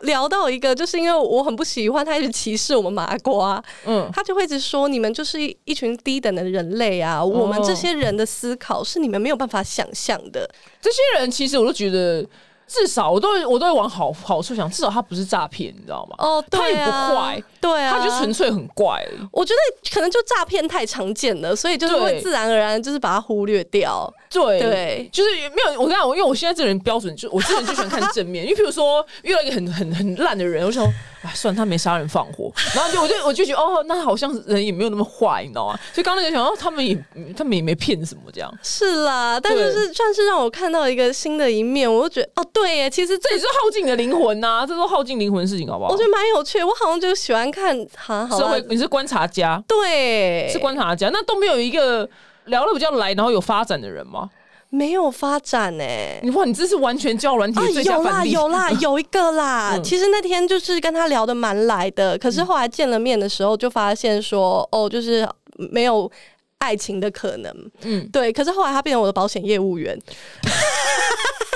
[0.03, 10.49] 聊到一个，就是因为我很不喜欢他一直歧视我们麻瓜，嗯，他就会一直说你们就是一群低等的人类啊，我们这些人的思考是你们没有办法想象的。
[10.81, 12.25] 这些人其实我都觉得。
[12.69, 16.15] 至少我都我都会往好好处想，至少他不是诈骗，你知道吗？
[16.19, 19.05] 哦，他也不坏，对啊，他就纯粹很怪。
[19.31, 24.11] 我觉得可能就诈骗太常见了，所以就是会自然而然就是把它忽略掉。
[24.31, 30.85] 对对，就是没有我跟你讲，因为我现在这个人标准就我之前就喜欢看正面， 因为比如说遇到一个很很很烂的人，我想。
[31.21, 35.77] 哎，算他没杀人放火，然后就我就我就觉得哦，那好像人也没有那么坏，你知道吗？
[35.93, 36.97] 所以刚刚就想哦，他们也
[37.35, 38.49] 他们也没骗什么这样。
[38.63, 45.91] 是啦，但是是算是让我看到一个新的一面，我就觉得哦，对耶，其实这也是耗尽你的灵魂呐，这都耗尽灵魂的事情，好不好？
[45.91, 52.09] 我觉得蛮有趣，我好像就喜欢看哈，社会，你是观察家，对，是观察家，那都没有一个
[52.45, 54.29] 聊的比较来，然后有发展的人吗？
[54.71, 55.83] 没有发展呢？
[56.21, 59.75] 你哇，你这是完全教软体最有啦，有啦， 有一个啦。
[59.83, 66.11] 其实那天就是跟他聊的蛮来的，可是后来见了面的时候，就发现说，哦，就是没有
[66.59, 67.51] 爱情的可能。
[67.81, 68.31] 嗯，对。
[68.31, 69.99] 可是后来他变成我的保险业务员。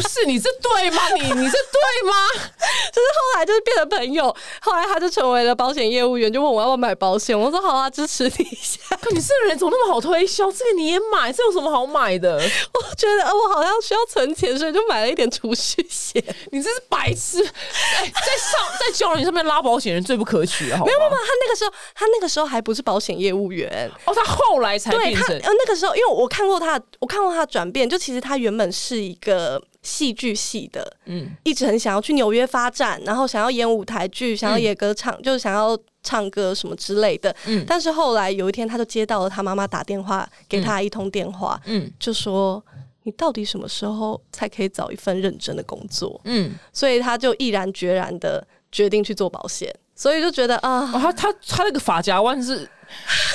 [0.00, 1.02] 不是你这对吗？
[1.14, 2.14] 你你这对吗？
[2.92, 7.38] 就是后来就是变成朋友，后来他就成为了保险业务员，就问我要不要买保险。
[7.38, 8.78] 我说好啊，支持你一下。
[9.00, 10.50] 可你这个人怎么那么好推销？
[10.50, 12.36] 这个你也买，这有什么好买的？
[12.36, 16.22] 我觉得我好像需要存钱，所以就买了一点储蓄险。
[16.50, 17.42] 你这是白痴！
[17.44, 20.76] 哎， 在上在交友上面拉保险人最不可取了。
[20.78, 25.28] 没有没有，他那个时候他那个时候还不是保险业务员哦，他后来才变成。
[25.38, 29.62] 呃，那个时候因为我看过他，我看过他的转变，就其实他原本是一个。
[29.82, 37.34] 戏剧系的，嗯，一直很想要去纽约发展，然后想要演舞台剧，想要演歌唱，就是想要唱歌什么之类的。
[37.46, 42.62] 嗯，但是后来有一天，他就接到了他妈妈打电话给他一通电话，嗯，就说
[43.04, 46.20] 你到底什么时候才可以找一份认真的工作？
[46.24, 52.66] 嗯，所以他就毅然决然的决定去做保险，所以就觉得啊，他他他那个发夹弯是。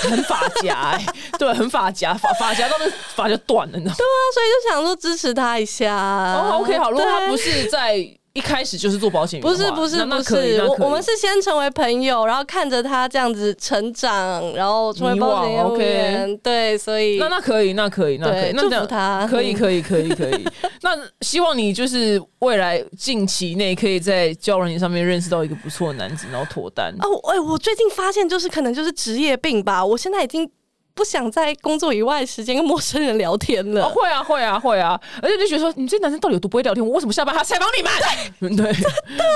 [0.01, 1.06] 很发夹哎，
[1.39, 3.95] 对，很发夹，发发夹到那发就断了，你知道？
[3.95, 5.95] 对啊，所以就想说支持他一下。
[5.95, 8.06] 哦，OK，好，如果他不是在。
[8.36, 16.38] 一开始就是做保险员，不是不是不是，我我们是先成为朋友，然后看着他这样子成长，然后成为保险员。
[16.39, 20.45] 对，所以那那可以，那可以，那可以，祝福他，可以可以可以可以。
[20.84, 26.93] 那希望你就是未来近期内可以在交友上面认识到一个不错的男子，然后脱单。
[27.00, 30.50] 哦，哎，我最近发现就是可能就是职业病吧，我现在已经。
[30.95, 33.88] 不想在工作以外时间跟陌生人聊天了。
[33.89, 34.99] 会啊，会啊，会啊！
[35.21, 36.84] 而且就觉得说，你这男生到底有多不会聊天？
[36.84, 38.55] 我为什么下班还采访你们？
[38.55, 38.73] 对，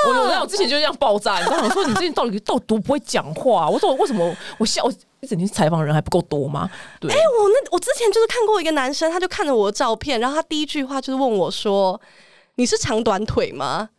[0.07, 1.69] 我我我之前就这样爆炸，你知道吗？
[1.73, 3.69] 说你最近到底到多不会讲话？
[3.69, 6.69] 我说我为什么我下我一整天采访人还不够多吗？
[7.01, 11.99] 对，哎，我那我之前就是看过一个男生，他就看着我的照片，然后他第一句话就是问我说
[12.55, 13.89] ：“你是长短腿吗？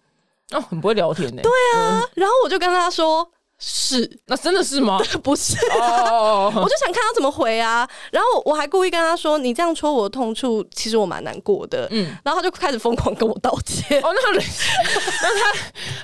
[0.53, 1.43] 哦，很不会聊天呢。
[1.43, 3.31] 对啊，然后我就跟他说。
[3.63, 4.99] 是，那真的是吗？
[5.23, 7.87] 不是， 我就想看他怎么回啊。
[8.11, 14.01] 然后我还故意跟他说：“你这样戳我的痛处，其实我蛮难过的。”嗯，然后他就开始疯狂跟我道歉。
[14.03, 15.53] 哦，那 那他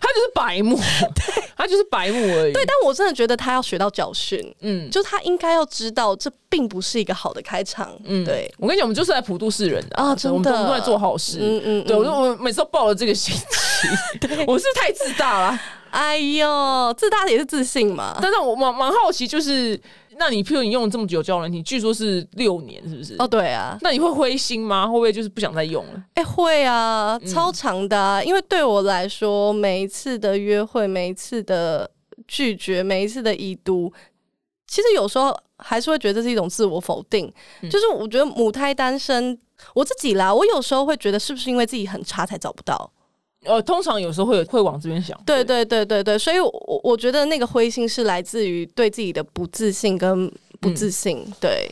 [0.03, 0.77] 他就是白目，
[1.15, 2.53] 对，他就是白目而已。
[2.53, 4.55] 对，但我真的觉得他要学到教训。
[4.61, 7.91] 嗯，就他应该要知道，这并不是一个好的开场。
[8.05, 11.39] 嗯，对，我跟你讲，我们就是来普度世人的啊，真的，我们都在做好事。
[11.41, 13.35] 嗯嗯，对我我每次都抱了这个心
[14.21, 15.59] 情，我是太自大了。
[15.91, 18.19] 哎呦，自大也是自信嘛。
[18.21, 19.81] 但是我蛮蛮好奇，就是
[20.19, 23.17] 那你譬如你用了这么久交友软体，据说是六年，是不是？
[23.19, 23.79] 哦，对啊。
[23.81, 24.87] 那你会灰心吗？
[24.87, 26.05] 会不会就是不想再用了？
[26.15, 28.23] 哎，会啊，超长的。
[28.25, 31.91] 因为对我来说，每一次的约会，每一次的
[32.29, 33.93] 拒绝，每一次的已读，
[34.67, 37.33] 其实有时候还是会觉得是一种自我否定。
[37.71, 39.39] 就是我觉得母胎单身，
[39.75, 42.91] 我自己啦，我有时候会觉得是不是因为自己很差才找不到。
[43.47, 50.31] 呃，通常有时候会会往这边想，对对对对对，所以我我觉得那个灰心是来自于对自己的不自信跟
[50.61, 51.71] 不自信，对，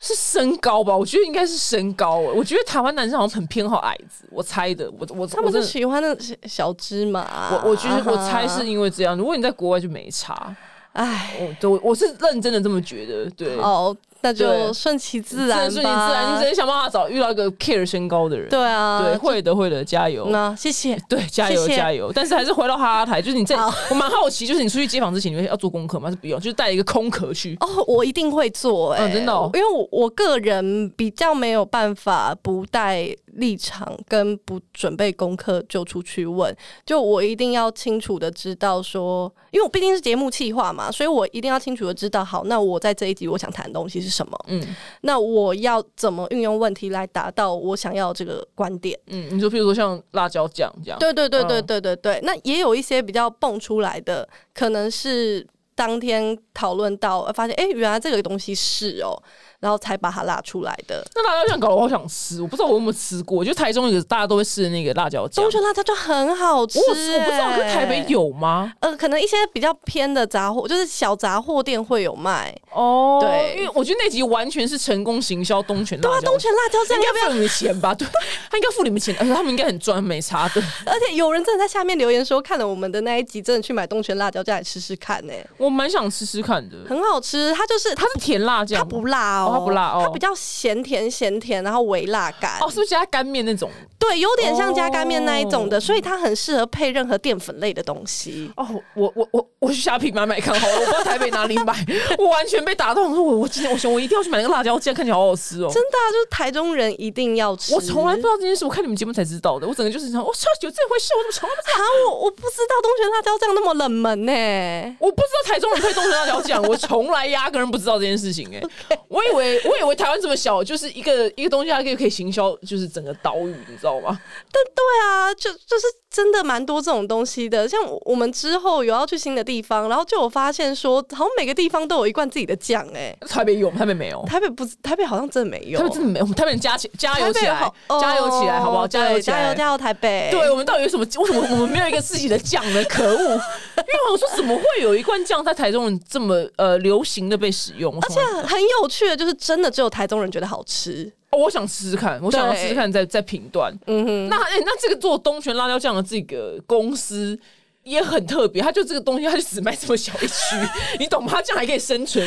[0.00, 0.96] 是身高吧？
[0.96, 2.16] 我觉得应该是身高。
[2.16, 4.90] 我觉得台湾男生好像很偏好矮子，我猜的。
[4.92, 6.16] 我我他们是喜欢那
[6.48, 7.50] 小芝麻。
[7.52, 9.16] 我我觉得我猜是因为这样。
[9.16, 10.54] 如果你在国外就没差，
[10.92, 13.56] 哎，我我是认真的这么觉得，对。
[13.56, 13.96] 哦。
[14.22, 16.34] 那就顺其自然，顺其自然。
[16.34, 18.48] 你只能想办法找遇到一个 care 身高的人。
[18.48, 20.28] 对啊，对，会的，会的，加油。
[20.30, 22.10] 那谢谢，对，加油，加油。
[22.14, 23.56] 但是还是回到哈哈台，就是你在，
[23.90, 26.10] 我蛮好奇，就是你出去接访之前，你会要做功课吗？
[26.10, 27.56] 是不用，就是带一个空壳去。
[27.60, 33.14] 哦，我一定会做，哎，真的，因为我我个人比较没有办法不带。
[33.36, 44.62] 立场跟不准备功课就出去问，就我一定要清楚的知道说，因为我毕竟是节目企划嘛，所以我一定要清楚的知道，好，那我在这一集我想谈的东西是什么，嗯，
[45.02, 59.22] 那我要怎么运用问题来达到我想要这个观点，嗯，你说，譬如说像辣椒酱这样，对对对对对对对，那也有一些比较蹦出来的，可能是当天讨论到发现，哎，原来这个东西是哦。
[59.66, 61.04] 然后才把它拉出来的。
[61.16, 63.44] 那辣椒酱搞得我好想吃，我不知道我有没有吃过。
[63.44, 66.78] 就台中有大家都会吃的那个辣椒酱，东泉辣椒酱很好吃。
[66.78, 68.72] 我我不知道，可台北有吗？
[68.78, 72.56] 呃，可能一些比较偏的杂货，就是小杂货店会有卖。
[72.70, 76.10] 哦，对，因为我觉得那集完全是成功行销东泉辣椒。
[76.10, 77.92] 对啊，东泉辣椒酱应该付你们钱吧？
[77.92, 78.06] 对，
[78.48, 80.62] 他应该付你们钱，而且他们应该很赚，没差的。
[80.84, 85.32] 而且有人真的在下面留言说，看了我们的那一集，真的去买东泉辣椒酱来吃吃看呢。
[85.56, 87.52] 我蛮想吃吃看的，很好吃。
[87.54, 90.26] 它就是它是甜辣酱，它不辣哦，它不辣哦，它比较。
[90.36, 93.70] 咸甜咸甜，然后微辣感哦，是不是加干面那种？
[93.98, 98.50] 对，有点像加干面那一种的，所以它很适合配任何淀粉类的东西。
[98.56, 101.74] 哦，我我我我去虾皮买买看好了，我不知道台北哪里买，
[102.18, 103.10] 我完全被打动。
[103.10, 105.70] 我说我我今天我想我一定要去买那个辣椒酱，看起来好好吃哦。
[105.72, 107.74] 真的，啊就是台中人一定要吃。
[107.74, 109.66] 我从来不知道这件事，我看你们节目才知道的。
[109.66, 111.84] 我整个就是想，我操，有这回事，我怎么从来不知道？
[112.10, 114.96] 我我不知道东泉辣椒酱那么冷门呢。
[115.00, 118.48] 我不知道台中人配东泉辣椒酱，我从来压根不知道这件事情。
[118.54, 118.62] 哎，
[119.08, 124.18] 我以为我以为台湾这么小，就是一个一个东西，它可以可以行销，就是整个岛屿，你知道吗？
[124.52, 125.86] 但对啊，就就是。
[126.08, 137.70] 真的蛮多这种东西的，像我们之后有要去新的地方，然后就有发现说，好像每个地方都有一罐自己的酱，哎，台北有，台北没有，台北不，台北好像真的没有，台北真的没有，台北加起加油起来，
[138.00, 138.88] 加油起来，好不好？
[138.88, 140.30] 加油，加油，加油，台北！
[140.30, 141.04] 对我们到底有什么？
[141.04, 142.82] 为什么我们没有一个自己的酱呢？
[142.84, 143.20] 可恶！
[143.76, 147.94] 因为我说怎么会有一罐酱在台中这么呃流行的被使用？
[148.00, 151.12] 而且很有趣的就是，真的只有台中人觉得好吃。
[151.30, 153.76] 哦我想试试看，我想要试试看，再再评断。
[153.86, 157.38] 嗯哼，那哎，那这个做东泉辣椒酱的这个公司
[157.82, 160.56] 也很特别，它就这个东西，它就只卖这么小一区，
[160.98, 161.30] 你懂吗？
[161.30, 162.24] 它这样还可以生存，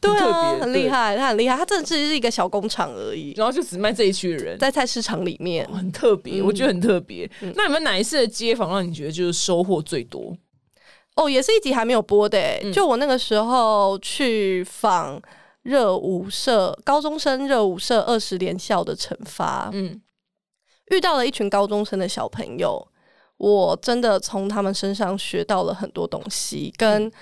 [0.00, 7.30] 对啊，很厉害，它很厉害，它真的只是一个小工厂而已，然后就只卖这一区的人在菜市场里面，很特别，我觉得很特别。
[7.54, 10.34] 那你们哪一次的街访让你觉得就是收获最多？
[11.16, 12.38] 哦，也是一集还没有播的，
[12.72, 15.20] 就我那个时候去访。
[15.68, 20.00] 热舞社高中生热舞社二十连校的惩罚，嗯，
[20.86, 22.88] 遇到了一群高中生的小朋友，
[23.36, 26.72] 我真的从他们身上学到了很多东西。
[26.78, 27.12] 跟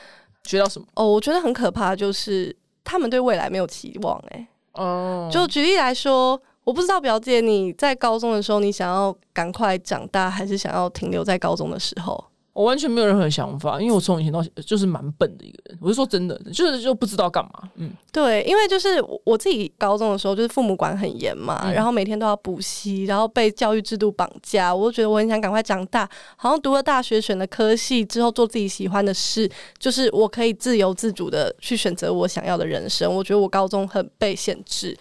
[0.44, 0.86] 学到什么？
[0.94, 4.16] 哦，我觉得很可怕，就是他们对未来没有期望。
[4.28, 12.24] 哎，哦，就举例来说，我不知道表姐你在高中的时候，你想要赶快长大，还是想要停留在高中的时候？
[12.56, 15.78] 我完全没有任何想法，因为我从以前到就是蛮笨的一个人。
[15.78, 17.70] 我是说真的，就是就不知道干嘛。
[17.74, 18.88] 嗯，对，因为就是
[19.24, 29.46] 我自己高中的时候，就是父母管很严嘛，然后每天都要补习，然后被教育制度绑架，我就觉得我很想赶快长大，好像读了大学，选了科系之后，做自己喜欢的事，
[29.78, 33.14] 就是我可以自由自主的去选择我想要的人生。
[33.14, 34.96] 我觉得我高中很被限制。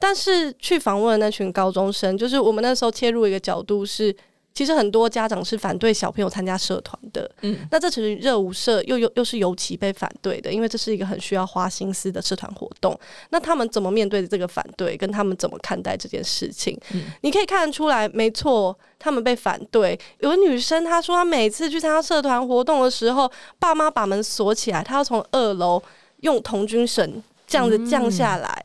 [0.00, 4.12] 但是去访问那群高中生，就是我们那时候切入一个角度是。
[4.54, 12.98] 其实很多家长是反对小朋友参加社团的，嗯，那这其实热舞社又又又是尤其被反对的，因为这是一个很需要花心思的社团活动。
[13.30, 16.76] 那他们怎么面对这个反对，跟他们怎么看待这件事情？
[16.92, 19.96] 嗯，你可以看得出来，没错，他们被反对。
[20.18, 23.30] 有个女生她说，她每次去参加社团活动的时候，
[23.60, 25.80] 爸妈把门锁起来，她要从二楼
[26.22, 28.64] 用童军绳这样子降下来。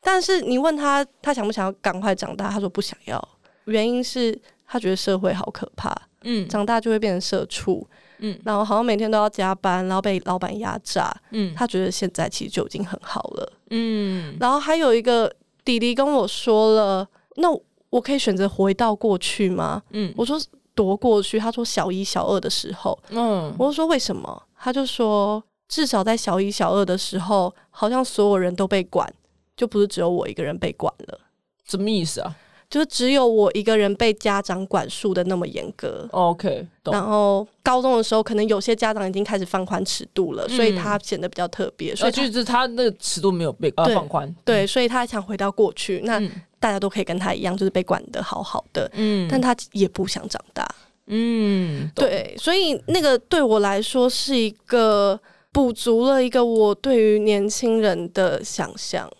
[0.00, 2.50] 但是你问她，她想不想要赶快长大？
[2.50, 3.28] 她说不想要，
[3.66, 4.36] 原因是。
[4.68, 7.84] 他觉得社会好可怕，嗯，长大就会变成社畜，
[8.18, 17.48] 嗯，然后好像每天都要加班，然后被老板压榨，嗯，他觉得现在其实就已经很好了，嗯，然后还有一个弟弟跟我说了，那
[17.88, 19.82] 我可以选择回到过去吗？
[19.92, 20.38] 嗯，我说
[20.74, 24.42] 夺过去，他说小一小二的时候，嗯，我说为什么？
[24.60, 29.10] 他就说至少在小一小二的时候，好像所有人都被管，
[29.56, 31.18] 就不是只有我一个人被管了，
[31.64, 32.36] 什么意思啊？
[32.70, 36.66] 就只有我一个人被家长管束的那么严格，OK。
[36.84, 41.96] 然后高中的时候，可能有些家长已经开始放宽尺度了，所以他显得比较特别。
[41.96, 46.20] 所以就是他那个尺度没有被放宽，对，所以他想回到过去，那
[46.60, 50.68] 大家都可以跟他一样，就是被管的好好的，嗯，但他也不想长大，
[51.06, 55.18] 嗯，对，所以那个对我来说是一个
[55.52, 59.10] 补足了一个我对于年轻人的想象。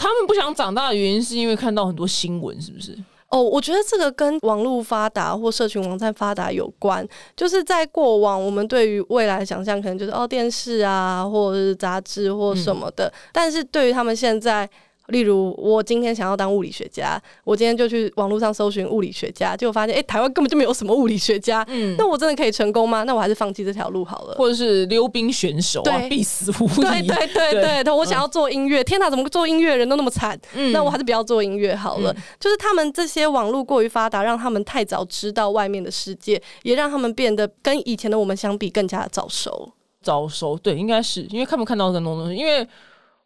[0.00, 2.96] 他们不想长大的原因，是因为看到很多新闻，是不是？
[3.28, 7.06] 哦，我觉得这个跟网络发达或社群网站发达有关。
[7.36, 13.12] 就是在过往，我们对于未来想象，可能就是哦，电视啊，或者是杂志或什么的。
[13.30, 14.68] 但是对于他们现在。
[15.10, 21.64] 例如，我今天想要当物理学家，我今天就去网络上搜寻物理学家，结果发现，哎，台湾根本就没有什么物理学家。
[21.68, 23.02] 嗯，那我真的可以成功吗？
[23.04, 24.34] 那我还是放弃这条路好了。
[24.36, 27.06] 或者是溜冰选手啊，必死无疑。
[27.06, 30.38] 对对对对，我想要做音乐，天哪，怎么做音乐人都那么惨？
[30.54, 32.14] 嗯，那我还是不要做音乐好了。
[32.38, 39.72] 就是他们这些网络过于发达，让他们太早知道外面的世界，也让他们变得跟以前的我们相比更加早熟。
[40.02, 42.66] 早熟，对，应该是因为看不看到更多东西，因为。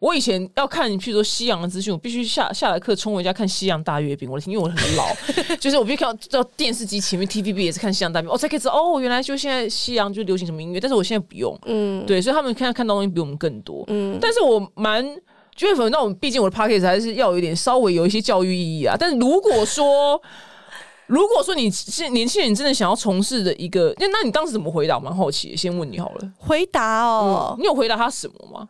[0.04, 4.30] 我以前要看，譬如说西洋的资讯，我必须下下来课冲回家看西洋大阅兵。
[4.30, 5.06] 我的天，因为我很老，
[5.58, 10.78] 就是我必须看到电视机前面 TVB 也是看西洋大阅兵，我才可以知道哦，原来就现在西洋就流行什么音乐。
[10.78, 14.18] 但是我现在不用，嗯，对，所以他们现在看到东西比我们更多，嗯。
[14.20, 15.02] 但是我蛮
[15.56, 18.94] 就会否那我们毕竟我的 p o c k e t 还是要有一点稍微有一些教育意义啊。
[19.00, 20.20] 但是如果说
[21.08, 25.00] 如果说你是年轻人，真的想要从事的一个，那那你当时怎么回答？
[25.00, 26.32] 蛮好奇，先问你好了。
[26.36, 28.68] 回答哦，你有回答他什么吗？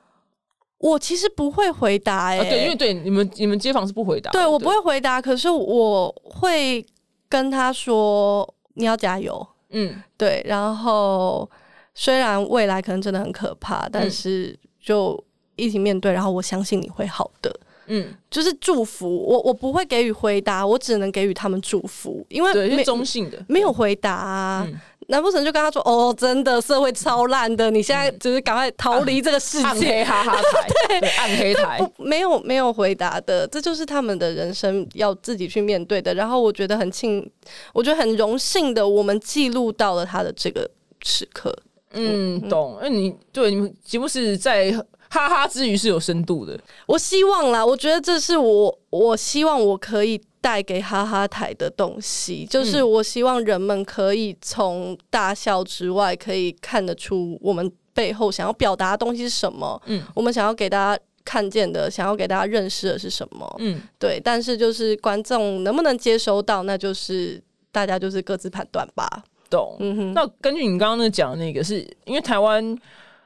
[0.84, 6.84] 我其实不会回答哎，对，因为对你们你们街坊是不回答，对我不会回答，可是我会
[7.26, 11.50] 跟他说你要加油，嗯，对，然后
[11.94, 15.18] 虽然未来可能真的很可怕，但是就
[15.56, 23.42] 一起面对，然后我相信你会好的，嗯，就是祝福我，我不会给予回答，我只能给予他们祝福，因为没中性的。
[23.48, 24.68] 没有回答。
[25.08, 30.42] 难不成就跟他说：“哦，真的社会超烂的，你现在只是赶快逃离这个世界。”暗黑哈哈
[30.88, 36.14] 台，对，暗黑台，没有没有回答的，这就是他们的人生要自己去面对的。
[36.14, 37.28] 然后我觉得很庆，
[37.72, 40.68] 我觉得很荣幸的，我们记录到了他的这个
[41.02, 41.56] 时刻。
[41.92, 42.78] 嗯，懂。
[42.82, 44.74] 那你对你们节目是在
[45.14, 46.58] 哈哈之余是有深度的。
[46.86, 50.20] 我希望啦，我觉得这是我，我希望我可以。
[50.44, 59.80] 带给哈哈台的东西，就是我希望人们可以从大笑之外，可以看得出我们背后想要表达的东西是什么。
[59.86, 63.56] 嗯，我们想要给大家看见的，想要给大家认识的是什么？
[63.58, 64.20] 嗯，对。
[64.22, 67.42] 但是就是观众能不能接收到，那就是
[67.72, 69.24] 大家就是各自判断吧。
[69.48, 69.78] 懂。
[69.80, 70.12] 嗯哼。
[70.12, 72.62] 那根据你刚刚那讲的那个，是因为台湾，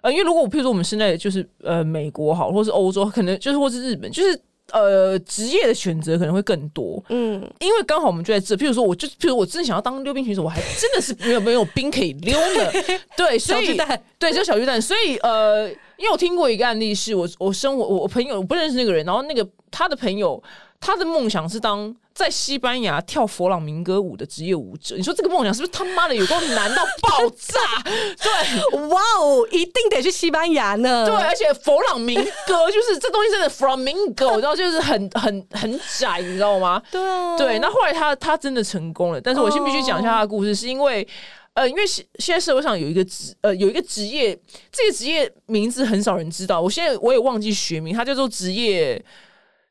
[0.01, 4.41] 呃，因为如果我譬如说我们现在就是呃美国好，或是欧洲，可能就是或是日本，就是。
[4.71, 8.55] 呃，职业的选择可能会更多，嗯，因为刚好我们就在这。
[8.55, 12.71] 譬如说，我就譬如我真的想要当溜冰选手，我还真的是没有没有冰可以溜呢。
[13.17, 13.79] 对，所以
[14.19, 14.79] 对，就小鱼蛋。
[14.79, 20.43] 所以呃，因为我听过一个案例，是我我生活我我朋友我不认识那个人，然后那个他的朋友。
[20.81, 24.97] 他的梦想是当在西班牙跳佛朗明哥舞的职业舞者。
[24.97, 27.61] 你说这个梦想是不是他妈的有够难到爆炸？
[28.23, 31.05] 对，哇哦，一定得去西班牙呢。
[31.05, 32.17] 对，而且佛朗明
[32.47, 36.83] 哥就是这东西真的 flamingo，然后就是很 很很窄，你知道吗？
[36.91, 37.01] 对
[37.37, 37.59] 对。
[37.59, 41.07] 那后来他他真的成功了，但是我先必须讲一下他的故事，是因为
[41.55, 44.35] 呃，因为现现在社会上有一个职呃有一个职业，
[44.73, 49.05] 这个职业名字很少人知道，我现在我也忘记学名，它叫做职业。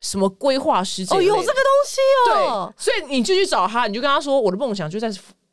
[0.02, 1.04] 什么规划师？
[1.10, 2.74] 哦，有这个东西哦。
[2.78, 5.12] 对，所以你就去找他，你就跟他说，我的梦想就在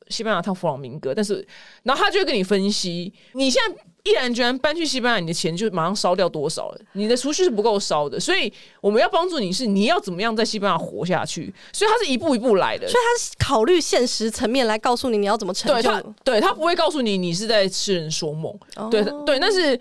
[0.09, 1.47] 西班牙趟弗朗明哥，但是
[1.83, 6.81] 然后他就会跟你分析，你现在毅然决然搬去西班牙，你的钱就马上烧掉多少了？
[6.93, 11.53] 你的储蓄是不够烧的，所以我们要帮助你是你要怎么样在西班牙活下去？
[11.73, 15.75] 所以他是一步一步来的，所以他是考虑现实层面来告诉你你要怎么成就。
[15.75, 18.55] 对他，对他不会告诉你你是在痴人说梦。
[18.91, 19.81] 对对，但是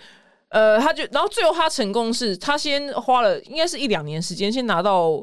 [0.54, 5.22] 呃，他就然后最后他成功是他先花了应该是一两年时间，先拿到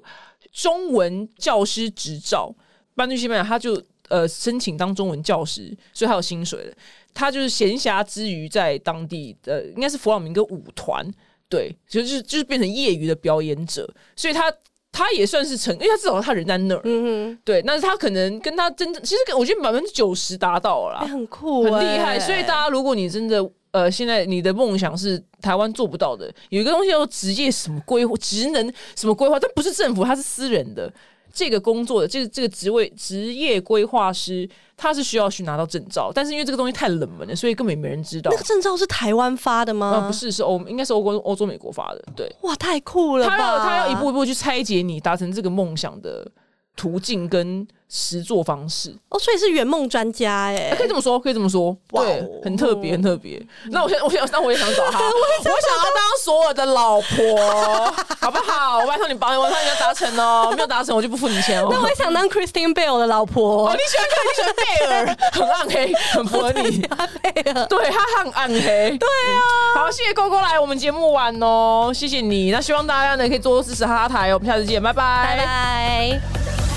[0.53, 2.55] 中文教师执照，
[2.95, 3.83] 搬去西班牙他就。
[4.11, 6.75] 呃，申请当中文教师，所以他有薪水的。
[7.15, 11.09] 他就是闲暇之余在当地的，应该是弗朗明哥舞团，
[11.49, 13.89] 对，就是就是变成业余的表演者。
[14.17, 14.53] 所以他
[14.91, 17.63] 他也算是成，因为他至少他人在那儿，嗯对。
[17.63, 22.19] 但是他可能跟他真正，其实我觉得百分之九十达到了，很酷，很厉害。
[22.19, 30.93] 所以大家，如果你真的呃，现在你的梦想是台湾做不到的，有一个东西叫做职业什么规划，职能什么规划，但不是政府，它是私人的。
[31.33, 38.33] 这个工作的这个这个职位职业规划师，他是需要去拿到证照，但是因为这个东西太冷门了，所以根本没人知道。
[38.33, 40.09] 那个证照是台湾发的吗？
[40.09, 42.05] 不是，是欧，应该是欧国、欧洲、美国发的。
[42.17, 43.29] 对，哇，太酷了！
[43.29, 46.29] 他要他要一步一步去拆解你达成这个梦想的
[46.75, 47.65] 途径跟。
[47.93, 53.45] 实作方式哦，所以是圆梦专家哎，可以这么说，可以这么说，对，很特别，很特别。
[53.71, 55.11] 那我现，我想，那 我也想找他，我
[55.43, 58.79] 想要当所有的老婆， 好不好？
[58.79, 61.69] 我拜托你帮我，他已经达成哦，没有达成我就不付你钱哦。
[61.69, 63.69] 那我也想当 Christine Bale 的老婆。
[63.69, 64.25] 哦，你喜欢看？
[64.25, 65.17] 你喜欢贝尔？
[65.33, 66.81] 很暗黑，很符合你。
[67.69, 68.97] 对，他很暗黑。
[68.97, 69.41] 对啊。
[69.75, 72.53] 好，谢谢勾勾来我们节目玩哦，谢谢你。
[72.53, 76.70] 那希望大家呢可以多多支持哈哈台，我们下次见，拜拜，拜拜。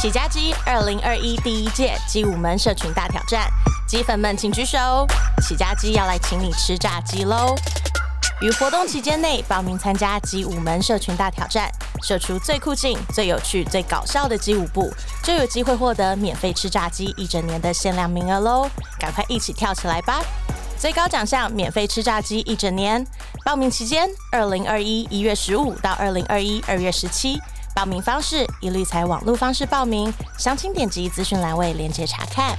[0.00, 3.50] 起家鸡二零二一第一届鸡舞门社群大挑战，
[3.88, 4.78] 鸡粉们请举手，
[5.42, 7.56] 起家鸡要来请你吃炸鸡喽！
[8.40, 11.68] 于活动期间内报名参加鸡舞门社群大挑战，
[12.00, 14.88] 射出最酷劲、最有趣、最搞笑的鸡舞步，
[15.24, 18.70] 就有机会获得免费吃炸鸡一整年的限量名额喽！
[19.00, 20.22] 赶快一起跳起来吧！
[20.78, 23.04] 最高奖项免费吃炸鸡一整年，
[23.44, 27.40] 报名期间二零二一一月十五到二零二一二月十七。
[27.78, 32.52] 报名方式一律采网络方式报名，详情点击资讯栏位链接查看。